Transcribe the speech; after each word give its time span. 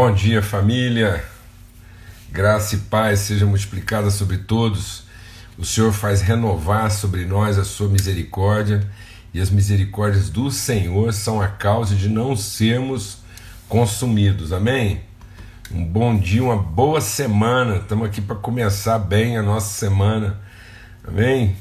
Bom 0.00 0.12
dia, 0.12 0.40
família. 0.40 1.24
Graça 2.30 2.76
e 2.76 2.78
paz 2.78 3.18
seja 3.18 3.44
multiplicada 3.44 4.12
sobre 4.12 4.38
todos. 4.38 5.02
O 5.58 5.64
Senhor 5.64 5.92
faz 5.92 6.20
renovar 6.20 6.88
sobre 6.92 7.24
nós 7.24 7.58
a 7.58 7.64
sua 7.64 7.88
misericórdia, 7.88 8.88
e 9.34 9.40
as 9.40 9.50
misericórdias 9.50 10.30
do 10.30 10.52
Senhor 10.52 11.12
são 11.12 11.42
a 11.42 11.48
causa 11.48 11.96
de 11.96 12.08
não 12.08 12.36
sermos 12.36 13.18
consumidos. 13.68 14.52
Amém? 14.52 15.00
Um 15.68 15.84
bom 15.84 16.16
dia, 16.16 16.44
uma 16.44 16.56
boa 16.56 17.00
semana. 17.00 17.78
Estamos 17.78 18.06
aqui 18.06 18.20
para 18.20 18.36
começar 18.36 19.00
bem 19.00 19.36
a 19.36 19.42
nossa 19.42 19.76
semana. 19.80 20.38
Amém? 21.02 21.56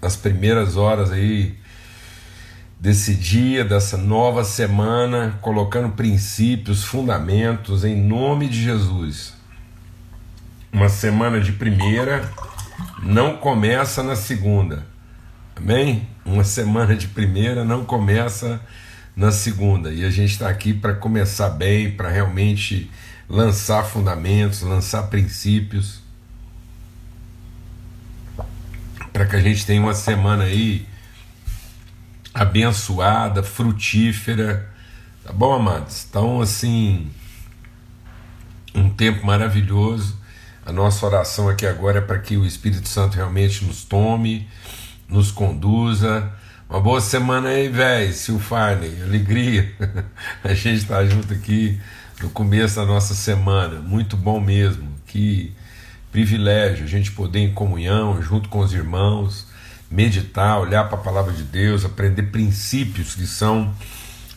As 0.00 0.16
primeiras 0.16 0.78
horas 0.78 1.12
aí 1.12 1.58
desse 2.82 3.14
dia, 3.14 3.64
dessa 3.64 3.96
nova 3.96 4.42
semana, 4.42 5.38
colocando 5.40 5.90
princípios, 5.90 6.82
fundamentos 6.82 7.84
em 7.84 7.94
nome 7.94 8.48
de 8.48 8.60
Jesus. 8.60 9.34
Uma 10.72 10.88
semana 10.88 11.40
de 11.40 11.52
primeira 11.52 12.28
não 13.00 13.36
começa 13.36 14.02
na 14.02 14.16
segunda. 14.16 14.84
Amém? 15.54 16.08
Uma 16.24 16.42
semana 16.42 16.96
de 16.96 17.06
primeira 17.06 17.64
não 17.64 17.84
começa 17.84 18.60
na 19.14 19.30
segunda. 19.30 19.92
E 19.92 20.04
a 20.04 20.10
gente 20.10 20.32
está 20.32 20.48
aqui 20.48 20.74
para 20.74 20.92
começar 20.92 21.50
bem, 21.50 21.92
para 21.92 22.10
realmente 22.10 22.90
lançar 23.28 23.84
fundamentos, 23.84 24.60
lançar 24.62 25.04
princípios. 25.04 26.00
Para 29.12 29.24
que 29.24 29.36
a 29.36 29.40
gente 29.40 29.64
tenha 29.64 29.80
uma 29.80 29.94
semana 29.94 30.44
aí 30.44 30.90
abençoada, 32.34 33.42
frutífera. 33.42 34.70
Tá 35.24 35.32
bom, 35.32 35.52
amados? 35.52 36.06
Então, 36.08 36.40
assim, 36.40 37.10
um 38.74 38.90
tempo 38.90 39.26
maravilhoso. 39.26 40.20
A 40.64 40.72
nossa 40.72 41.04
oração 41.04 41.48
aqui 41.48 41.66
agora 41.66 41.98
é 41.98 42.02
para 42.02 42.18
que 42.18 42.36
o 42.36 42.46
Espírito 42.46 42.88
Santo 42.88 43.16
realmente 43.16 43.64
nos 43.64 43.84
tome, 43.84 44.48
meditar, 59.92 60.58
olhar 60.58 60.88
para 60.88 60.98
a 60.98 61.02
palavra 61.02 61.32
de 61.32 61.42
Deus, 61.42 61.84
aprender 61.84 62.22
princípios 62.24 63.14
que 63.14 63.26
são 63.26 63.72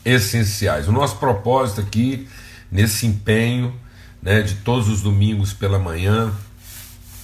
essenciais. 0.04 0.88
O 0.88 0.92
nosso 0.92 1.16
propósito 1.16 1.80
aqui, 1.80 2.28
nesse 2.70 3.08
empenho 3.08 3.74
né, 4.22 4.42
de 4.42 4.56
todos 4.56 4.90
os 4.90 5.02
domingos 5.02 5.54
pela 5.54 5.80
manhã, 5.80 6.32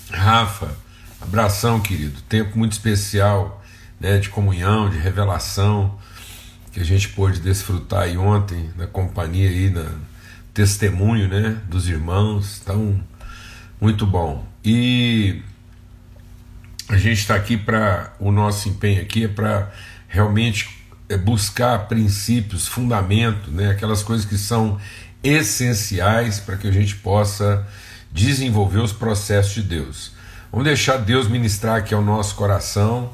Rafa, 0.09 0.75
abração, 1.19 1.81
querido, 1.81 2.21
tempo 2.21 2.57
muito 2.57 2.71
especial 2.71 3.61
né, 3.99 4.17
de 4.17 4.29
comunhão, 4.29 4.89
de 4.89 4.97
revelação, 4.97 5.99
que 6.71 6.79
a 6.79 6.85
gente 6.85 7.09
pôde 7.09 7.41
desfrutar 7.41 8.03
aí 8.03 8.17
ontem 8.17 8.69
na 8.77 8.87
companhia 8.87 9.49
aí, 9.49 9.69
na 9.69 9.85
testemunho 10.53 11.27
né, 11.27 11.57
dos 11.67 11.89
irmãos, 11.89 12.61
então, 12.61 12.99
muito 13.79 14.05
bom. 14.05 14.45
E 14.63 15.41
a 16.91 16.97
gente 16.97 17.19
está 17.19 17.35
aqui 17.35 17.57
para 17.57 18.13
o 18.19 18.31
nosso 18.31 18.67
empenho 18.67 19.01
aqui 19.01 19.23
é 19.25 19.27
para 19.27 19.71
realmente 20.07 20.69
é, 21.07 21.17
buscar 21.17 21.87
princípios, 21.87 22.67
fundamentos, 22.67 23.51
né, 23.53 23.71
aquelas 23.71 24.03
coisas 24.03 24.25
que 24.25 24.37
são 24.37 24.79
essenciais 25.23 26.39
para 26.39 26.57
que 26.57 26.67
a 26.67 26.71
gente 26.71 26.95
possa 26.95 27.65
desenvolver 28.11 28.79
os 28.79 28.91
processos 28.91 29.53
de 29.53 29.61
Deus. 29.61 30.11
Vamos 30.51 30.65
deixar 30.65 30.97
Deus 30.97 31.27
ministrar 31.27 31.77
aqui 31.77 31.93
ao 31.93 32.01
nosso 32.01 32.35
coração. 32.35 33.13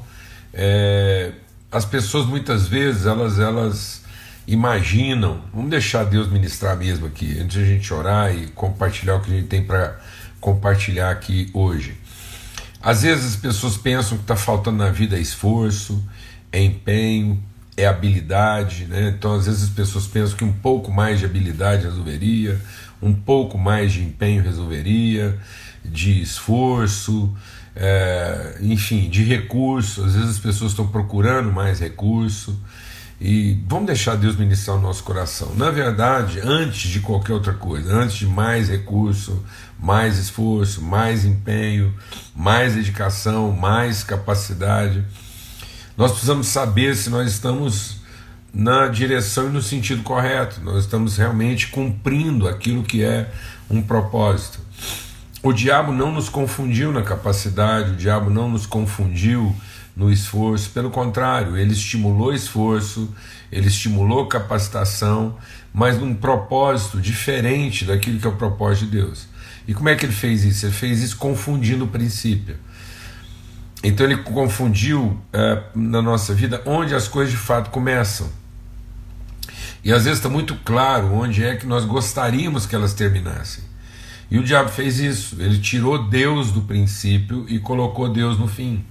É, 0.52 1.32
as 1.70 1.84
pessoas 1.84 2.26
muitas 2.26 2.66
vezes 2.66 3.06
elas 3.06 3.38
elas 3.38 4.02
imaginam. 4.46 5.42
Vamos 5.52 5.70
deixar 5.70 6.04
Deus 6.04 6.28
ministrar 6.28 6.76
mesmo 6.76 7.06
aqui 7.06 7.38
antes 7.38 7.58
de 7.58 7.62
a 7.62 7.66
gente 7.66 7.92
orar 7.92 8.34
e 8.34 8.46
compartilhar 8.48 9.16
o 9.16 9.20
que 9.20 9.30
a 9.30 9.34
gente 9.34 9.48
tem 9.48 9.62
para 9.62 9.98
compartilhar 10.40 11.10
aqui 11.10 11.50
hoje. 11.52 11.97
Às 12.88 13.02
vezes 13.02 13.34
as 13.34 13.36
pessoas 13.36 13.76
pensam 13.76 14.16
que 14.16 14.24
está 14.24 14.34
faltando 14.34 14.78
na 14.78 14.88
vida 14.88 15.14
é 15.14 15.20
esforço, 15.20 16.02
é 16.50 16.62
empenho, 16.62 17.38
é 17.76 17.86
habilidade, 17.86 18.86
né? 18.86 19.14
Então 19.14 19.34
às 19.34 19.44
vezes 19.44 19.64
as 19.64 19.68
pessoas 19.68 20.06
pensam 20.06 20.38
que 20.38 20.42
um 20.42 20.54
pouco 20.54 20.90
mais 20.90 21.18
de 21.18 21.26
habilidade 21.26 21.84
resolveria, 21.84 22.58
um 23.02 23.12
pouco 23.12 23.58
mais 23.58 23.92
de 23.92 24.02
empenho 24.02 24.42
resolveria, 24.42 25.38
de 25.84 26.22
esforço, 26.22 27.36
é, 27.76 28.56
enfim, 28.62 29.10
de 29.10 29.22
recurso. 29.22 30.02
Às 30.02 30.14
vezes 30.14 30.30
as 30.30 30.38
pessoas 30.38 30.70
estão 30.70 30.86
procurando 30.86 31.52
mais 31.52 31.80
recurso. 31.80 32.58
E 33.20 33.58
vamos 33.66 33.86
deixar 33.86 34.16
Deus 34.16 34.36
ministrar 34.36 34.76
o 34.76 34.80
nosso 34.80 35.02
coração. 35.02 35.52
Na 35.56 35.70
verdade, 35.70 36.40
antes 36.40 36.88
de 36.88 37.00
qualquer 37.00 37.32
outra 37.32 37.52
coisa, 37.52 37.92
antes 37.92 38.16
de 38.16 38.26
mais 38.26 38.68
recurso, 38.68 39.42
mais 39.78 40.18
esforço, 40.18 40.80
mais 40.80 41.24
empenho, 41.24 41.92
mais 42.34 42.74
dedicação, 42.74 43.50
mais 43.50 44.04
capacidade, 44.04 45.04
nós 45.96 46.12
precisamos 46.12 46.46
saber 46.46 46.94
se 46.94 47.10
nós 47.10 47.28
estamos 47.28 47.96
na 48.54 48.86
direção 48.86 49.48
e 49.48 49.50
no 49.50 49.60
sentido 49.60 50.02
correto, 50.04 50.60
nós 50.62 50.84
estamos 50.84 51.16
realmente 51.16 51.68
cumprindo 51.68 52.46
aquilo 52.46 52.84
que 52.84 53.02
é 53.02 53.28
um 53.68 53.82
propósito. 53.82 54.60
O 55.42 55.52
diabo 55.52 55.92
não 55.92 56.12
nos 56.12 56.28
confundiu 56.28 56.92
na 56.92 57.02
capacidade, 57.02 57.92
o 57.92 57.96
diabo 57.96 58.30
não 58.30 58.48
nos 58.48 58.64
confundiu 58.64 59.54
no 59.98 60.12
esforço, 60.12 60.70
pelo 60.70 60.90
contrário, 60.90 61.56
ele 61.56 61.72
estimulou 61.72 62.32
esforço, 62.32 63.12
ele 63.50 63.66
estimulou 63.66 64.28
capacitação, 64.28 65.36
mas 65.74 65.98
num 65.98 66.14
propósito 66.14 67.00
diferente 67.00 67.84
daquilo 67.84 68.20
que 68.20 68.26
é 68.26 68.30
o 68.30 68.36
propósito 68.36 68.84
de 68.84 68.92
Deus. 68.92 69.26
E 69.66 69.74
como 69.74 69.88
é 69.88 69.96
que 69.96 70.06
ele 70.06 70.12
fez 70.12 70.44
isso? 70.44 70.66
Ele 70.66 70.72
fez 70.72 71.02
isso 71.02 71.16
confundindo 71.16 71.84
o 71.84 71.88
princípio. 71.88 72.56
Então 73.82 74.06
ele 74.06 74.18
confundiu 74.18 75.20
é, 75.32 75.64
na 75.74 76.00
nossa 76.00 76.32
vida 76.32 76.62
onde 76.64 76.94
as 76.94 77.08
coisas 77.08 77.32
de 77.32 77.38
fato 77.38 77.70
começam. 77.70 78.30
E 79.82 79.92
às 79.92 80.04
vezes 80.04 80.20
está 80.20 80.28
muito 80.28 80.54
claro 80.64 81.12
onde 81.12 81.44
é 81.44 81.56
que 81.56 81.66
nós 81.66 81.84
gostaríamos 81.84 82.66
que 82.66 82.74
elas 82.74 82.94
terminassem. 82.94 83.64
E 84.30 84.38
o 84.38 84.44
diabo 84.44 84.68
fez 84.68 85.00
isso. 85.00 85.36
Ele 85.40 85.58
tirou 85.58 86.08
Deus 86.08 86.52
do 86.52 86.62
princípio 86.62 87.46
e 87.48 87.58
colocou 87.58 88.08
Deus 88.08 88.38
no 88.38 88.46
fim. 88.46 88.84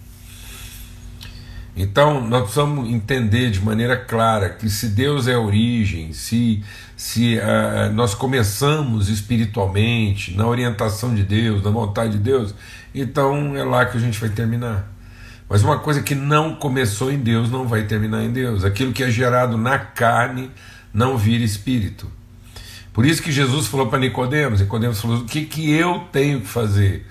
Então, 1.79 2.27
nós 2.27 2.41
precisamos 2.41 2.89
entender 2.89 3.51
de 3.51 3.63
maneira 3.63 3.95
clara 3.95 4.49
que 4.49 4.67
se 4.67 4.87
Deus 4.87 5.27
é 5.27 5.35
a 5.35 5.39
origem, 5.39 6.11
se, 6.11 6.63
se 6.95 7.37
uh, 7.37 7.93
nós 7.93 8.15
começamos 8.15 9.09
espiritualmente, 9.09 10.35
na 10.35 10.47
orientação 10.47 11.13
de 11.13 11.21
Deus, 11.21 11.63
na 11.63 11.69
vontade 11.69 12.13
de 12.13 12.17
Deus, 12.17 12.55
então 12.95 13.55
é 13.55 13.63
lá 13.63 13.85
que 13.85 13.95
a 13.95 13.99
gente 14.01 14.19
vai 14.19 14.29
terminar. 14.29 14.91
Mas 15.47 15.61
uma 15.61 15.77
coisa 15.77 16.01
que 16.01 16.15
não 16.15 16.55
começou 16.55 17.11
em 17.11 17.19
Deus 17.19 17.51
não 17.51 17.67
vai 17.67 17.83
terminar 17.83 18.23
em 18.23 18.31
Deus. 18.31 18.65
Aquilo 18.65 18.91
que 18.91 19.03
é 19.03 19.11
gerado 19.11 19.55
na 19.55 19.77
carne 19.77 20.49
não 20.91 21.15
vira 21.15 21.43
espírito. 21.43 22.11
Por 22.91 23.05
isso 23.05 23.21
que 23.21 23.31
Jesus 23.31 23.67
falou 23.67 23.85
para 23.85 23.99
Nicodemos, 23.99 24.59
Nicodemos 24.61 24.99
falou: 24.99 25.19
"O 25.19 25.25
que 25.25 25.45
que 25.45 25.71
eu 25.71 25.99
tenho 26.11 26.41
que 26.41 26.47
fazer?" 26.47 27.05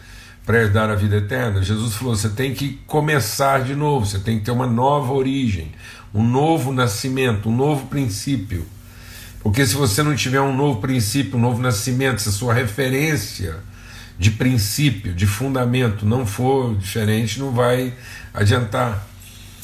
Para 0.46 0.62
herdar 0.62 0.88
a 0.88 0.94
vida 0.94 1.16
eterna. 1.16 1.60
Jesus 1.60 1.96
falou: 1.96 2.14
você 2.14 2.28
tem 2.28 2.54
que 2.54 2.80
começar 2.86 3.64
de 3.64 3.74
novo, 3.74 4.06
você 4.06 4.20
tem 4.20 4.38
que 4.38 4.44
ter 4.44 4.52
uma 4.52 4.66
nova 4.66 5.12
origem, 5.12 5.72
um 6.14 6.22
novo 6.22 6.72
nascimento, 6.72 7.50
um 7.50 7.56
novo 7.56 7.88
princípio. 7.88 8.64
Porque 9.42 9.66
se 9.66 9.74
você 9.74 10.02
não 10.02 10.14
tiver 10.14 10.40
um 10.40 10.56
novo 10.56 10.80
princípio, 10.80 11.36
um 11.36 11.40
novo 11.40 11.60
nascimento, 11.60 12.22
se 12.22 12.28
a 12.28 12.32
sua 12.32 12.54
referência 12.54 13.56
de 14.18 14.30
princípio, 14.30 15.12
de 15.12 15.26
fundamento 15.26 16.06
não 16.06 16.24
for 16.24 16.74
diferente, 16.76 17.38
não 17.38 17.50
vai 17.50 17.92
adiantar. 18.32 19.06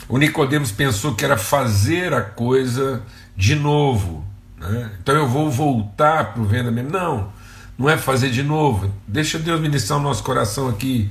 O 0.08 0.18
Nicodemos 0.18 0.70
pensou 0.70 1.14
que 1.14 1.24
era 1.24 1.36
fazer 1.36 2.12
a 2.12 2.20
coisa 2.20 3.02
de 3.36 3.54
novo. 3.54 4.24
Né? 4.58 4.90
Então 5.00 5.14
eu 5.14 5.26
vou 5.26 5.50
voltar 5.50 6.34
para 6.34 6.42
o 6.42 6.44
venda 6.44 6.70
mesmo. 6.70 6.90
Não 6.90 7.41
não 7.78 7.88
é 7.88 7.96
fazer 7.96 8.30
de 8.30 8.42
novo. 8.42 8.92
Deixa 9.06 9.38
Deus 9.38 9.60
ministrar 9.60 9.98
o 9.98 10.02
nosso 10.02 10.22
coração 10.22 10.68
aqui. 10.68 11.10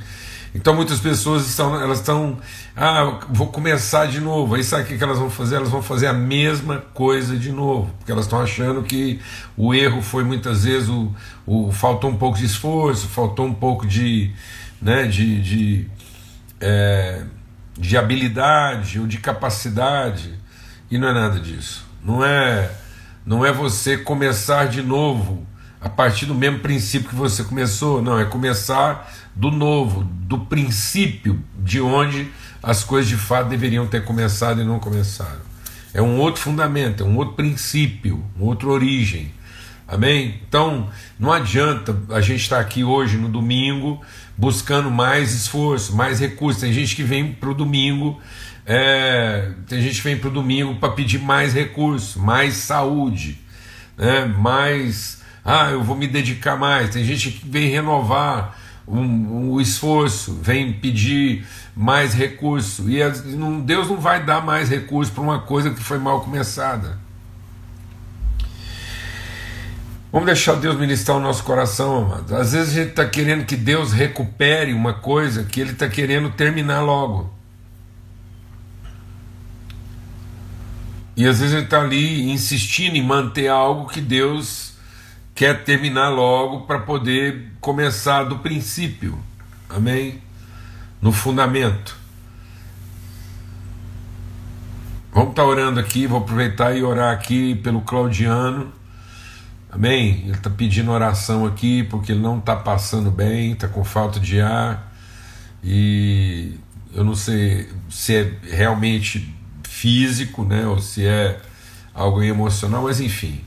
Então 0.54 0.76
muitas 0.76 1.00
pessoas 1.00 1.48
estão, 1.48 1.80
elas 1.82 2.00
estão, 2.00 2.38
ah, 2.76 3.22
vou 3.30 3.48
começar 3.48 4.06
de 4.06 4.20
novo. 4.20 4.56
Aí 4.56 4.64
sabe 4.64 4.84
o 4.84 4.98
que 4.98 5.02
elas 5.02 5.18
vão 5.18 5.30
fazer? 5.30 5.56
Elas 5.56 5.70
vão 5.70 5.82
fazer 5.82 6.08
a 6.08 6.14
mesma 6.14 6.80
coisa 6.94 7.38
de 7.38 7.52
novo, 7.52 7.90
porque 7.98 8.12
elas 8.12 8.26
estão 8.26 8.42
achando 8.42 8.84
que 8.84 9.22
o 9.56 9.74
erro 9.74 10.02
foi 10.02 10.24
muitas 10.26 10.66
vezes 10.66 10.90
o, 10.90 11.14
o 11.46 11.72
faltou 11.72 12.10
um 12.10 12.18
pouco 12.18 12.38
de 12.38 12.46
esforço, 12.46 13.08
faltou 13.08 13.46
um 13.46 13.54
pouco 13.54 13.88
de, 13.88 14.32
né, 14.82 15.06
de, 15.08 15.42
de, 15.42 15.88
é, 16.60 17.24
de 17.78 17.96
habilidade 17.96 19.00
ou 19.00 19.08
de 19.08 19.20
capacidade 19.20 20.38
e 20.90 20.98
não 20.98 21.08
é 21.08 21.14
nada 21.14 21.40
disso. 21.40 21.86
Não 22.04 22.26
é, 22.26 22.70
não 23.26 23.46
é 23.46 23.54
você 23.54 23.98
começar 23.98 24.68
de 24.68 24.82
novo 24.82 25.48
a 25.82 25.90
partir 25.90 26.28
do 26.28 26.36
mesmo 26.36 26.60
princípio 26.60 27.10
que 27.10 27.16
você 27.16 27.44
começou. 27.44 28.02
Não, 28.02 28.20
é 28.20 28.26
começar 28.26 29.12
do 29.36 29.50
novo, 29.50 30.04
do 30.04 30.40
princípio 30.40 31.42
de 31.58 31.82
onde 31.82 32.30
as 32.62 32.84
coisas 32.84 33.10
de 33.10 33.18
fato 33.18 33.50
deveriam 33.50 33.88
ter 33.88 34.04
começado 34.06 34.62
e 34.62 34.64
não 34.64 34.80
começaram. 34.80 35.42
É 35.94 36.02
um 36.02 36.20
outro 36.20 36.42
fundamento, 36.42 37.04
é 37.04 37.06
um 37.06 37.18
outro 37.18 37.34
princípio, 37.34 38.24
uma 38.36 38.46
outra 38.46 38.68
origem. 38.68 39.32
Amém? 39.88 40.40
Então, 40.48 40.90
não 41.20 41.34
adianta 41.34 41.98
a 42.10 42.22
gente 42.22 42.42
estar 42.42 42.60
aqui 42.60 42.84
hoje 42.84 43.18
no 43.18 43.28
domingo 43.28 44.00
buscando 44.38 44.90
mais 44.90 45.34
esforço, 45.34 45.94
mais 45.96 46.20
recursos. 46.20 46.62
Tem 46.62 46.72
gente 46.72 46.96
que 46.96 47.04
vem 47.04 47.34
para 47.34 47.50
o 47.50 47.54
domingo, 47.54 48.22
é, 48.66 49.52
tem 49.68 49.82
gente 49.82 49.98
que 49.98 50.04
vem 50.04 50.18
para 50.18 50.30
o 50.30 50.32
domingo 50.32 50.76
para 50.76 50.94
pedir 50.94 51.20
mais 51.20 51.54
recursos, 51.54 52.16
mais 52.16 52.54
saúde, 52.54 53.38
né? 53.98 54.26
mais 54.26 55.21
ah, 55.44 55.72
eu 55.72 55.84
vou 55.84 55.96
me 55.96 56.08
dedicar 56.08 56.56
mais. 56.56 56.92
Tem 56.92 57.04
gente 57.04 57.32
que 57.32 57.48
vem 57.48 57.70
renovar 57.70 58.58
o 58.86 58.98
um, 58.98 59.54
um 59.54 59.62
esforço, 59.62 60.40
vem 60.42 60.74
pedir 60.74 61.46
mais 61.76 62.14
recurso. 62.14 62.90
E 62.90 63.00
Deus 63.64 63.90
não 63.90 63.98
vai 63.98 64.24
dar 64.24 64.46
mais 64.46 64.70
recurso 64.70 65.12
para 65.12 65.24
uma 65.24 65.40
coisa 65.40 65.72
que 65.72 65.82
foi 65.82 65.98
mal 65.98 66.22
começada. 66.22 67.00
Vamos 70.12 70.26
deixar 70.26 70.56
Deus 70.56 70.78
ministrar 70.78 71.18
o 71.18 71.22
nosso 71.22 71.42
coração, 71.44 72.06
amados. 72.06 72.34
Às 72.34 72.52
vezes 72.52 72.74
a 72.74 72.80
gente 72.82 72.90
está 72.90 73.06
querendo 73.06 73.46
que 73.46 73.56
Deus 73.56 73.94
recupere 73.94 74.74
uma 74.74 74.94
coisa 74.94 75.46
que 75.46 75.62
Ele 75.62 75.72
está 75.72 75.88
querendo 75.88 76.30
terminar 76.32 76.82
logo. 76.82 77.34
E 81.16 81.26
às 81.26 81.40
vezes 81.40 81.56
a 81.56 81.60
gente 81.60 81.66
está 81.66 81.82
ali 81.82 82.30
insistindo 82.30 82.98
em 82.98 83.04
manter 83.04 83.48
algo 83.48 83.88
que 83.88 84.02
Deus 84.02 84.71
quer 85.34 85.64
terminar 85.64 86.10
logo 86.10 86.62
para 86.62 86.80
poder 86.80 87.52
começar 87.60 88.24
do 88.24 88.40
princípio, 88.40 89.18
amém? 89.70 90.22
No 91.02 91.12
fundamento. 91.12 91.98
Vamos 95.14 95.32
estar 95.32 95.44
tá 95.44 95.48
orando 95.48 95.80
aqui, 95.80 96.08
vou 96.08 96.20
aproveitar 96.20 96.76
e 96.76 96.84
orar 96.84 97.14
aqui 97.14 97.56
pelo 97.56 97.82
Claudiano, 97.82 98.72
amém? 99.70 100.22
Ele 100.24 100.32
está 100.32 100.50
pedindo 100.50 100.90
oração 100.92 101.46
aqui 101.46 101.84
porque 101.84 102.14
ele 102.14 102.22
não 102.22 102.40
está 102.40 102.56
passando 102.56 103.12
bem, 103.12 103.52
está 103.52 103.68
com 103.68 103.84
falta 103.84 104.20
de 104.20 104.40
ar 104.40 104.92
e 105.64 106.58
eu 106.94 107.04
não 107.04 107.16
sei 107.16 107.70
se 107.90 108.16
é 108.16 108.34
realmente 108.44 109.34
físico, 109.64 110.44
né, 110.44 110.66
ou 110.66 110.80
se 110.80 111.06
é 111.06 111.40
algo 111.94 112.22
emocional, 112.24 112.84
mas 112.84 113.00
enfim. 113.00 113.42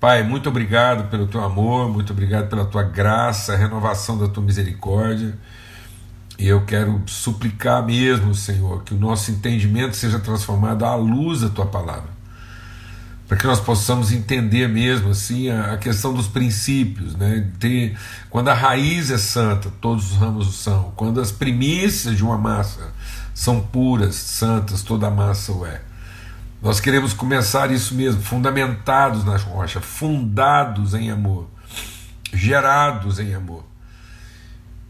Pai, 0.00 0.22
muito 0.22 0.48
obrigado 0.48 1.10
pelo 1.10 1.26
teu 1.26 1.42
amor, 1.42 1.88
muito 1.88 2.12
obrigado 2.12 2.48
pela 2.48 2.64
tua 2.64 2.84
graça, 2.84 3.54
a 3.54 3.56
renovação 3.56 4.16
da 4.16 4.28
tua 4.28 4.42
misericórdia. 4.44 5.36
E 6.38 6.46
eu 6.46 6.64
quero 6.64 7.02
suplicar 7.06 7.84
mesmo, 7.84 8.32
Senhor, 8.32 8.84
que 8.84 8.94
o 8.94 8.96
nosso 8.96 9.32
entendimento 9.32 9.96
seja 9.96 10.20
transformado 10.20 10.84
à 10.84 10.94
luz 10.94 11.40
da 11.40 11.48
tua 11.48 11.66
palavra. 11.66 12.16
Para 13.26 13.36
que 13.36 13.44
nós 13.44 13.58
possamos 13.58 14.12
entender 14.12 14.68
mesmo 14.68 15.10
assim 15.10 15.50
a, 15.50 15.76
questão 15.76 16.14
dos 16.14 16.28
princípios, 16.28 17.16
né? 17.16 17.50
Ter, 17.58 17.98
quando 18.30 18.48
a 18.48 18.54
raiz 18.54 19.10
é 19.10 19.18
santa, 19.18 19.68
todos 19.80 20.12
os 20.12 20.16
ramos 20.16 20.54
são. 20.54 20.92
Quando 20.94 21.20
as 21.20 21.32
primícias 21.32 22.16
de 22.16 22.22
uma 22.22 22.38
massa 22.38 22.94
são 23.34 23.60
puras, 23.60 24.14
santas, 24.14 24.82
toda 24.82 25.08
a 25.08 25.10
massa 25.10 25.52
o 25.52 25.66
é. 25.66 25.87
Nós 26.60 26.80
queremos 26.80 27.12
começar 27.12 27.70
isso 27.70 27.94
mesmo, 27.94 28.20
fundamentados 28.20 29.24
na 29.24 29.36
rocha, 29.36 29.80
fundados 29.80 30.92
em 30.92 31.10
amor, 31.10 31.48
gerados 32.32 33.20
em 33.20 33.32
amor. 33.32 33.64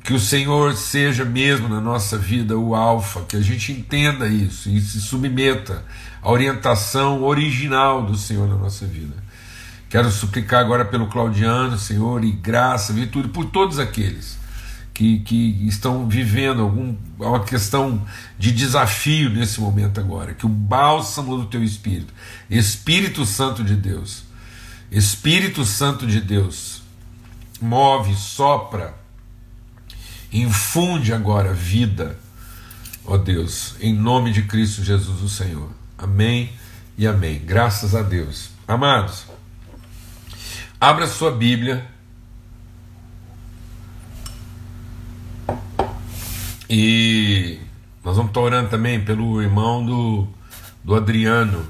Que 0.03 0.15
o 0.15 0.19
Senhor 0.19 0.75
seja 0.75 1.27
mesmo 1.27 1.69
na 1.69 1.81
nossa 1.81 2.17
vida 2.17 2.57
o 2.57 2.75
Alfa, 2.75 3.21
que 3.29 3.37
a 3.37 3.43
gente 3.43 3.71
entenda 3.73 4.27
isso 4.27 4.71
e 4.71 4.81
se 4.81 4.99
submeta 5.01 5.85
à 6.23 6.31
orientação 6.31 7.23
original 7.23 8.03
do 8.03 8.17
Senhor 8.17 8.49
na 8.49 8.57
nossa 8.57 8.87
vida. 8.87 9.15
Quero 9.91 10.11
suplicar 10.11 10.61
agora 10.61 10.87
pelo 10.87 11.09
Claudiano, 11.09 11.77
Senhor, 11.77 12.25
e 12.25 12.33
graça, 12.33 12.95
virtude, 12.95 13.29
por 13.29 13.45
todos 13.47 13.79
aqueles 13.79 14.38
que, 14.99 15.21
que 15.21 15.69
estão 15.69 16.09
vivendo 16.09 16.61
algum, 16.61 16.97
uma 17.21 17.45
questão 17.45 18.05
de 18.37 18.51
desafio 18.51 19.31
nesse 19.31 19.61
momento 19.61 20.01
agora. 20.01 20.35
Que 20.35 20.45
o 20.45 20.49
bálsamo 20.49 21.37
do 21.37 21.47
teu 21.47 21.63
Espírito, 21.63 22.13
Espírito 22.51 23.25
Santo 23.25 23.63
de 23.63 23.77
Deus, 23.77 24.25
Espírito 24.91 25.65
Santo 25.65 26.05
de 26.05 26.21
Deus, 26.21 26.83
move, 27.61 28.13
sopra, 28.17 28.93
infunde 30.33 31.13
agora 31.13 31.55
vida, 31.55 32.19
ó 33.05 33.17
Deus, 33.17 33.77
em 33.81 33.95
nome 33.95 34.33
de 34.33 34.43
Cristo 34.43 34.83
Jesus, 34.83 35.23
o 35.23 35.29
Senhor. 35.29 35.71
Amém 35.97 36.51
e 36.97 37.07
amém. 37.07 37.41
Graças 37.47 37.95
a 37.95 38.03
Deus. 38.03 38.51
Amados, 38.67 39.27
abra 40.81 41.07
sua 41.07 41.31
Bíblia 41.31 41.87
E 46.69 47.59
nós 48.05 48.17
vamos 48.17 48.31
estar 48.31 48.41
orando 48.41 48.69
também 48.69 49.01
pelo 49.01 49.41
irmão 49.41 49.85
do, 49.85 50.29
do 50.85 50.95
Adriano, 50.95 51.67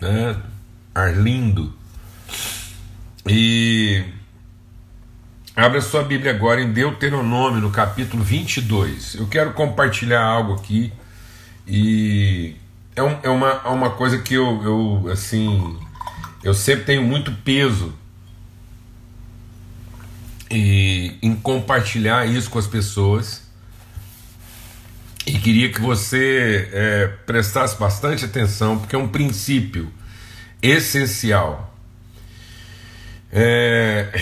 né? 0.00 0.36
Arlindo. 0.94 1.72
E 3.26 4.04
abre 5.56 5.78
a 5.78 5.82
sua 5.82 6.02
Bíblia 6.02 6.32
agora 6.32 6.60
em 6.60 6.72
Deuteronômio, 6.72 7.60
no 7.60 7.70
capítulo 7.70 8.22
22. 8.22 9.14
Eu 9.14 9.26
quero 9.26 9.52
compartilhar 9.52 10.22
algo 10.22 10.54
aqui 10.54 10.92
e 11.66 12.56
é, 12.94 13.02
um, 13.02 13.18
é, 13.22 13.28
uma, 13.28 13.62
é 13.64 13.68
uma 13.68 13.90
coisa 13.90 14.18
que 14.18 14.34
eu, 14.34 14.62
eu, 14.62 15.10
assim, 15.10 15.78
eu 16.42 16.52
sempre 16.52 16.84
tenho 16.84 17.02
muito 17.02 17.32
peso 17.32 17.94
e, 20.50 21.16
em 21.22 21.34
compartilhar 21.34 22.26
isso 22.26 22.50
com 22.50 22.58
as 22.58 22.66
pessoas 22.66 23.41
e 25.26 25.38
queria 25.38 25.70
que 25.70 25.80
você 25.80 26.68
é, 26.72 27.06
prestasse 27.26 27.78
bastante 27.78 28.24
atenção, 28.24 28.78
porque 28.78 28.96
é 28.96 28.98
um 28.98 29.08
princípio 29.08 29.92
essencial. 30.60 31.76
É, 33.30 34.20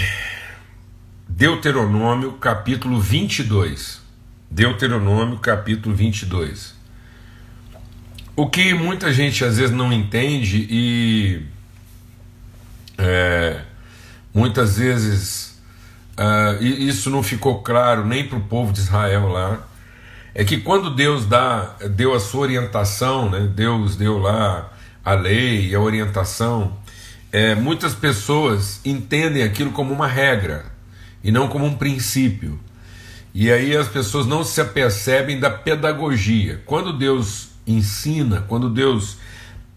Deuteronômio 1.29 2.33
capítulo 2.33 3.01
22. 3.01 4.01
Deuteronômio 4.51 5.39
capítulo 5.39 5.95
22. 5.95 6.75
O 8.37 8.49
que 8.49 8.75
muita 8.75 9.13
gente 9.13 9.45
às 9.45 9.57
vezes 9.57 9.75
não 9.75 9.93
entende 9.93 10.67
e 10.71 11.47
é, 12.99 13.63
muitas 14.35 14.77
vezes 14.77 15.61
uh, 16.19 16.63
isso 16.63 17.11
não 17.11 17.23
ficou 17.23 17.63
claro 17.63 18.05
nem 18.05 18.27
para 18.27 18.39
o 18.39 18.43
povo 18.43 18.73
de 18.73 18.81
Israel 18.81 19.29
lá 19.29 19.70
é 20.35 20.45
que 20.45 20.59
quando 20.59 20.95
Deus 20.95 21.27
dá, 21.27 21.77
deu 21.91 22.15
a 22.15 22.21
sua 22.21 22.43
orientação, 22.43 23.31
né, 23.31 23.51
Deus 23.55 23.97
deu 23.97 24.19
lá 24.19 24.73
a 25.05 25.15
lei 25.15 25.75
a 25.75 25.81
orientação, 25.81 26.77
é, 27.33 27.55
muitas 27.55 27.95
pessoas 27.95 28.81
entendem 28.85 29.43
aquilo 29.43 29.71
como 29.71 29.93
uma 29.93 30.07
regra 30.07 30.67
e 31.23 31.31
não 31.31 31.49
como 31.49 31.65
um 31.65 31.77
princípio. 31.77 32.59
E 33.33 33.51
aí 33.51 33.77
as 33.77 33.89
pessoas 33.89 34.27
não 34.27 34.43
se 34.43 34.61
apercebem 34.61 35.39
da 35.39 35.51
pedagogia. 35.51 36.61
Quando 36.67 36.93
Deus 36.93 37.51
ensina, 37.67 38.45
quando 38.49 38.69
Deus 38.69 39.19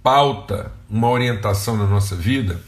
pauta 0.02 0.72
uma 0.90 1.10
orientação 1.10 1.78
na 1.78 1.86
nossa 1.86 2.16
vida, 2.16 2.60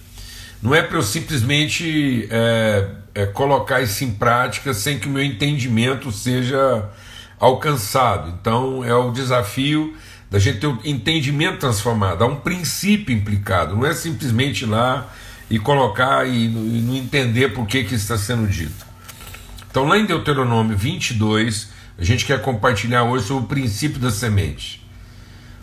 não 0.62 0.74
é 0.74 0.82
para 0.82 0.98
eu 0.98 1.04
simplesmente 1.04 2.28
é, 2.30 2.88
é, 3.14 3.26
colocar 3.26 3.82
isso 3.82 4.04
em 4.04 4.12
prática 4.12 4.74
sem 4.74 5.00
que 5.00 5.08
o 5.08 5.12
meu 5.12 5.24
entendimento 5.24 6.12
seja 6.12 6.90
alcançado. 7.40 8.34
Então 8.40 8.84
é 8.84 8.94
o 8.94 9.12
desafio 9.12 9.96
da 10.30 10.40
gente 10.40 10.60
ter 10.60 10.68
um 10.68 10.80
entendimento 10.84 11.60
transformado, 11.60 12.24
há 12.24 12.28
um 12.28 12.36
princípio 12.36 13.16
implicado, 13.16 13.76
não 13.76 13.86
é 13.86 13.94
simplesmente 13.94 14.66
lá 14.66 15.10
e 15.50 15.60
colocar 15.60 16.28
e, 16.28 16.46
e 16.46 16.82
não 16.82 16.96
entender 16.96 17.54
por 17.54 17.66
que, 17.68 17.84
que 17.84 17.96
está 17.96 18.18
sendo 18.18 18.48
dito. 18.48 18.86
Então, 19.70 19.86
lá 19.86 19.98
em 19.98 20.06
Deuteronômio 20.06 20.76
22, 20.76 21.70
a 21.98 22.04
gente 22.04 22.26
quer 22.26 22.42
compartilhar 22.42 23.04
hoje 23.04 23.26
sobre 23.26 23.44
o 23.44 23.48
princípio 23.48 24.00
da 24.00 24.10
semente. 24.10 24.86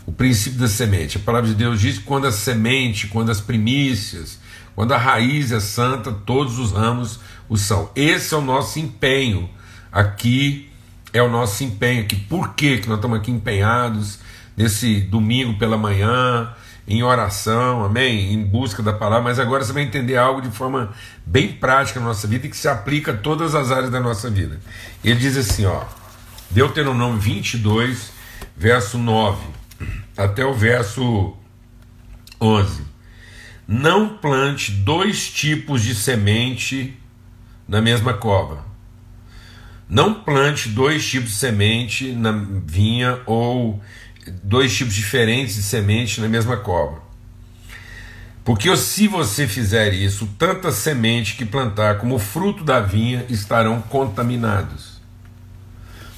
O 0.06 0.12
princípio 0.12 0.58
da 0.58 0.68
semente. 0.68 1.16
A 1.16 1.20
palavra 1.20 1.48
de 1.48 1.54
Deus 1.54 1.80
diz 1.80 1.98
que 1.98 2.04
quando 2.04 2.26
a 2.26 2.32
semente, 2.32 3.08
quando 3.08 3.30
as 3.30 3.40
primícias, 3.40 4.38
quando 4.74 4.92
a 4.92 4.98
raiz 4.98 5.52
é 5.52 5.60
santa, 5.60 6.12
todos 6.12 6.58
os 6.58 6.72
ramos 6.72 7.20
o 7.48 7.56
são. 7.56 7.90
Esse 7.94 8.34
é 8.34 8.36
o 8.36 8.40
nosso 8.40 8.78
empenho 8.78 9.50
aqui 9.90 10.71
é 11.12 11.22
o 11.22 11.28
nosso 11.28 11.62
empenho 11.62 12.02
aqui. 12.02 12.16
Por 12.16 12.54
que, 12.54 12.78
que 12.78 12.88
nós 12.88 12.98
estamos 12.98 13.18
aqui 13.18 13.30
empenhados 13.30 14.18
nesse 14.56 15.00
domingo 15.00 15.58
pela 15.58 15.76
manhã 15.76 16.52
em 16.86 17.02
oração, 17.02 17.84
amém? 17.84 18.32
Em 18.32 18.42
busca 18.42 18.82
da 18.82 18.92
palavra, 18.92 19.24
mas 19.24 19.38
agora 19.38 19.62
você 19.62 19.72
vai 19.72 19.82
entender 19.82 20.16
algo 20.16 20.40
de 20.40 20.50
forma 20.50 20.92
bem 21.24 21.52
prática 21.52 22.00
na 22.00 22.06
nossa 22.06 22.26
vida 22.26 22.46
e 22.46 22.50
que 22.50 22.56
se 22.56 22.68
aplica 22.68 23.12
a 23.12 23.16
todas 23.16 23.54
as 23.54 23.70
áreas 23.70 23.90
da 23.90 24.00
nossa 24.00 24.30
vida. 24.30 24.58
Ele 25.04 25.18
diz 25.18 25.36
assim, 25.36 25.66
ó, 25.66 25.84
Deuteronômio 26.50 27.20
22, 27.20 28.12
verso 28.56 28.98
9, 28.98 29.44
até 30.16 30.44
o 30.44 30.54
verso 30.54 31.36
11. 32.40 32.82
Não 33.68 34.16
plante 34.18 34.72
dois 34.72 35.30
tipos 35.30 35.82
de 35.82 35.94
semente 35.94 36.98
na 37.68 37.80
mesma 37.80 38.12
cova. 38.12 38.71
Não 39.92 40.14
plante 40.14 40.70
dois 40.70 41.06
tipos 41.06 41.32
de 41.32 41.36
semente 41.36 42.12
na 42.12 42.32
vinha 42.64 43.20
ou 43.26 43.78
dois 44.42 44.74
tipos 44.74 44.94
diferentes 44.94 45.56
de 45.56 45.62
semente 45.62 46.18
na 46.18 46.30
mesma 46.30 46.56
cova. 46.56 47.02
Porque 48.42 48.74
se 48.74 49.06
você 49.06 49.46
fizer 49.46 49.92
isso, 49.92 50.26
tanto 50.38 50.66
a 50.66 50.72
semente 50.72 51.36
que 51.36 51.44
plantar 51.44 51.98
como 51.98 52.14
o 52.14 52.18
fruto 52.18 52.64
da 52.64 52.80
vinha 52.80 53.26
estarão 53.28 53.82
contaminados. 53.82 54.98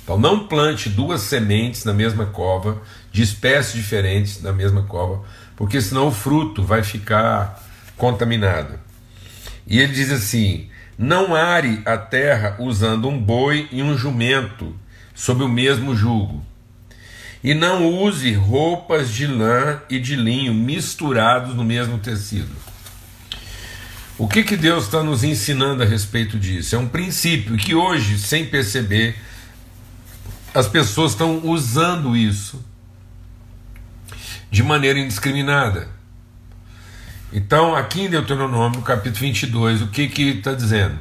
Então 0.05 0.17
não 0.17 0.47
plante 0.47 0.89
duas 0.89 1.23
sementes 1.23 1.85
na 1.85 1.93
mesma 1.93 2.27
cova, 2.27 2.81
de 3.11 3.23
espécies 3.25 3.75
diferentes 3.75 4.41
na 4.41 4.53
mesma 4.53 4.85
cova, 4.85 5.25
porque 5.57 5.81
senão 5.83 6.07
o 6.07 6.13
fruto 6.13 6.63
vai 6.63 6.85
ficar 6.85 7.61
contaminado. 7.97 8.79
E 9.67 9.81
ele 9.81 9.93
diz 9.93 10.13
assim: 10.13 10.71
não 10.97 11.35
are 11.35 11.83
a 11.85 11.97
terra 11.97 12.57
usando 12.59 13.09
um 13.09 13.19
boi 13.19 13.69
e 13.73 13.83
um 13.83 13.97
jumento 13.97 14.75
sob 15.15 15.43
o 15.43 15.49
mesmo 15.49 15.95
jugo 15.95 16.45
e 17.45 17.53
não 17.53 17.87
use 17.87 18.33
roupas 18.33 19.13
de 19.13 19.27
lã 19.27 19.79
e 19.91 20.01
de 20.01 20.17
linho 20.17 20.55
misturados 20.55 21.55
no 21.55 21.63
mesmo 21.63 21.99
tecido. 21.99 22.51
O 24.17 24.27
que, 24.27 24.43
que 24.43 24.57
Deus 24.57 24.85
está 24.85 25.03
nos 25.03 25.23
ensinando 25.23 25.83
a 25.83 25.87
respeito 25.87 26.39
disso? 26.39 26.75
É 26.75 26.79
um 26.79 26.89
princípio 26.89 27.55
que 27.59 27.75
hoje, 27.75 28.19
sem 28.19 28.47
perceber, 28.47 29.15
as 30.55 30.67
pessoas 30.67 31.11
estão 31.11 31.41
usando 31.45 32.17
isso 32.17 32.65
de 34.51 34.63
maneira 34.63 34.99
indiscriminada. 34.99 35.89
Então, 37.37 37.75
aqui 37.75 38.03
em 38.03 38.09
Deuteronômio, 38.09 38.81
capítulo 38.83 39.23
22, 39.23 39.83
o 39.83 39.89
que 39.89 40.07
que 40.07 40.23
está 40.39 40.55
dizendo? 40.55 40.97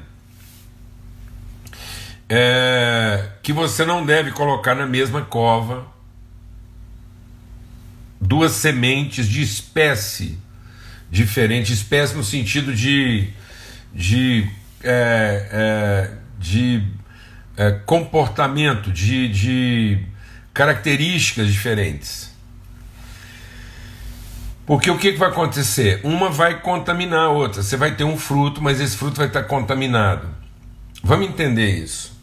É 2.27 3.29
que 3.43 3.53
você 3.53 3.85
não 3.85 4.03
deve 4.03 4.31
colocar 4.31 4.73
na 4.73 4.87
mesma 4.87 5.21
cova 5.21 5.85
duas 8.19 8.53
sementes 8.53 9.27
de 9.27 9.43
espécie 9.43 10.39
diferente, 11.11 11.71
espécie 11.71 12.15
no 12.15 12.23
sentido 12.23 12.73
de, 12.73 13.29
de, 13.93 14.49
é, 14.83 15.49
é, 15.51 16.11
de 16.39 16.83
é, 17.55 17.71
comportamento, 17.85 18.91
de, 18.91 19.27
de 19.27 19.99
características 20.51 21.53
diferentes. 21.53 22.32
Porque 24.65 24.89
o 24.89 24.97
que, 24.97 25.11
que 25.11 25.17
vai 25.17 25.29
acontecer? 25.29 25.99
Uma 26.03 26.29
vai 26.29 26.61
contaminar 26.61 27.25
a 27.25 27.29
outra. 27.29 27.61
Você 27.61 27.75
vai 27.75 27.95
ter 27.95 28.03
um 28.03 28.17
fruto, 28.17 28.61
mas 28.61 28.79
esse 28.79 28.95
fruto 28.95 29.17
vai 29.17 29.27
estar 29.27 29.43
contaminado. 29.43 30.27
Vamos 31.03 31.27
entender 31.27 31.83
isso. 31.83 32.13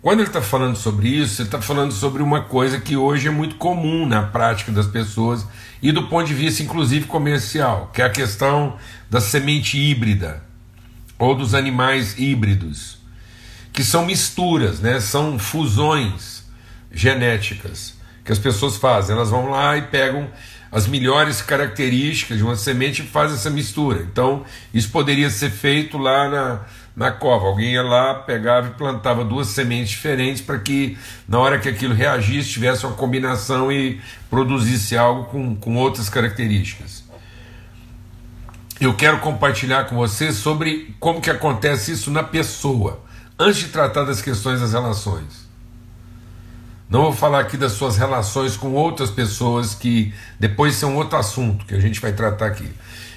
Quando 0.00 0.20
ele 0.20 0.28
está 0.28 0.40
falando 0.40 0.76
sobre 0.76 1.08
isso, 1.08 1.42
ele 1.42 1.48
está 1.48 1.60
falando 1.60 1.92
sobre 1.92 2.22
uma 2.22 2.40
coisa 2.40 2.80
que 2.80 2.96
hoje 2.96 3.28
é 3.28 3.30
muito 3.30 3.56
comum 3.56 4.06
na 4.06 4.22
prática 4.22 4.72
das 4.72 4.86
pessoas 4.86 5.46
e 5.82 5.92
do 5.92 6.08
ponto 6.08 6.26
de 6.26 6.32
vista, 6.32 6.62
inclusive, 6.62 7.04
comercial, 7.04 7.90
que 7.92 8.00
é 8.00 8.06
a 8.06 8.10
questão 8.10 8.78
da 9.10 9.20
semente 9.20 9.78
híbrida 9.78 10.42
ou 11.18 11.34
dos 11.34 11.54
animais 11.54 12.18
híbridos, 12.18 12.96
que 13.74 13.84
são 13.84 14.06
misturas, 14.06 14.80
né? 14.80 15.00
são 15.00 15.38
fusões 15.38 16.44
genéticas 16.90 17.94
que 18.24 18.32
as 18.32 18.38
pessoas 18.38 18.78
fazem. 18.78 19.14
Elas 19.14 19.28
vão 19.28 19.50
lá 19.50 19.76
e 19.76 19.82
pegam 19.82 20.30
as 20.70 20.86
melhores 20.86 21.42
características 21.42 22.38
de 22.38 22.44
uma 22.44 22.56
semente 22.56 23.02
e 23.02 23.06
fazem 23.06 23.36
essa 23.36 23.50
mistura. 23.50 24.06
Então, 24.10 24.44
isso 24.72 24.90
poderia 24.90 25.30
ser 25.30 25.50
feito 25.50 25.98
lá 25.98 26.28
na 26.28 26.60
na 27.00 27.10
cova. 27.10 27.46
Alguém 27.46 27.72
ia 27.72 27.82
lá, 27.82 28.14
pegava 28.14 28.68
e 28.68 28.70
plantava 28.72 29.24
duas 29.24 29.48
sementes 29.48 29.90
diferentes 29.90 30.42
para 30.42 30.58
que, 30.58 30.98
na 31.26 31.38
hora 31.38 31.58
que 31.58 31.68
aquilo 31.68 31.94
reagisse, 31.94 32.50
tivesse 32.50 32.84
uma 32.84 32.94
combinação 32.94 33.70
e 33.72 34.00
produzisse 34.28 34.96
algo 34.96 35.24
com, 35.24 35.56
com 35.56 35.76
outras 35.76 36.08
características. 36.08 37.02
Eu 38.78 38.94
quero 38.94 39.18
compartilhar 39.20 39.84
com 39.84 39.96
você 39.96 40.32
sobre 40.32 40.94
como 40.98 41.20
que 41.20 41.30
acontece 41.30 41.92
isso 41.92 42.10
na 42.10 42.22
pessoa, 42.22 43.02
antes 43.38 43.60
de 43.60 43.68
tratar 43.68 44.04
das 44.04 44.22
questões 44.22 44.60
das 44.60 44.72
relações. 44.72 45.39
Não 46.90 47.02
vou 47.02 47.12
falar 47.12 47.38
aqui 47.38 47.56
das 47.56 47.72
suas 47.72 47.96
relações 47.96 48.56
com 48.56 48.72
outras 48.72 49.10
pessoas 49.10 49.76
que 49.76 50.12
depois 50.40 50.74
são 50.74 50.96
outro 50.96 51.16
assunto 51.16 51.64
que 51.64 51.72
a 51.72 51.78
gente 51.78 52.00
vai 52.00 52.12
tratar 52.12 52.46
aqui. 52.46 52.68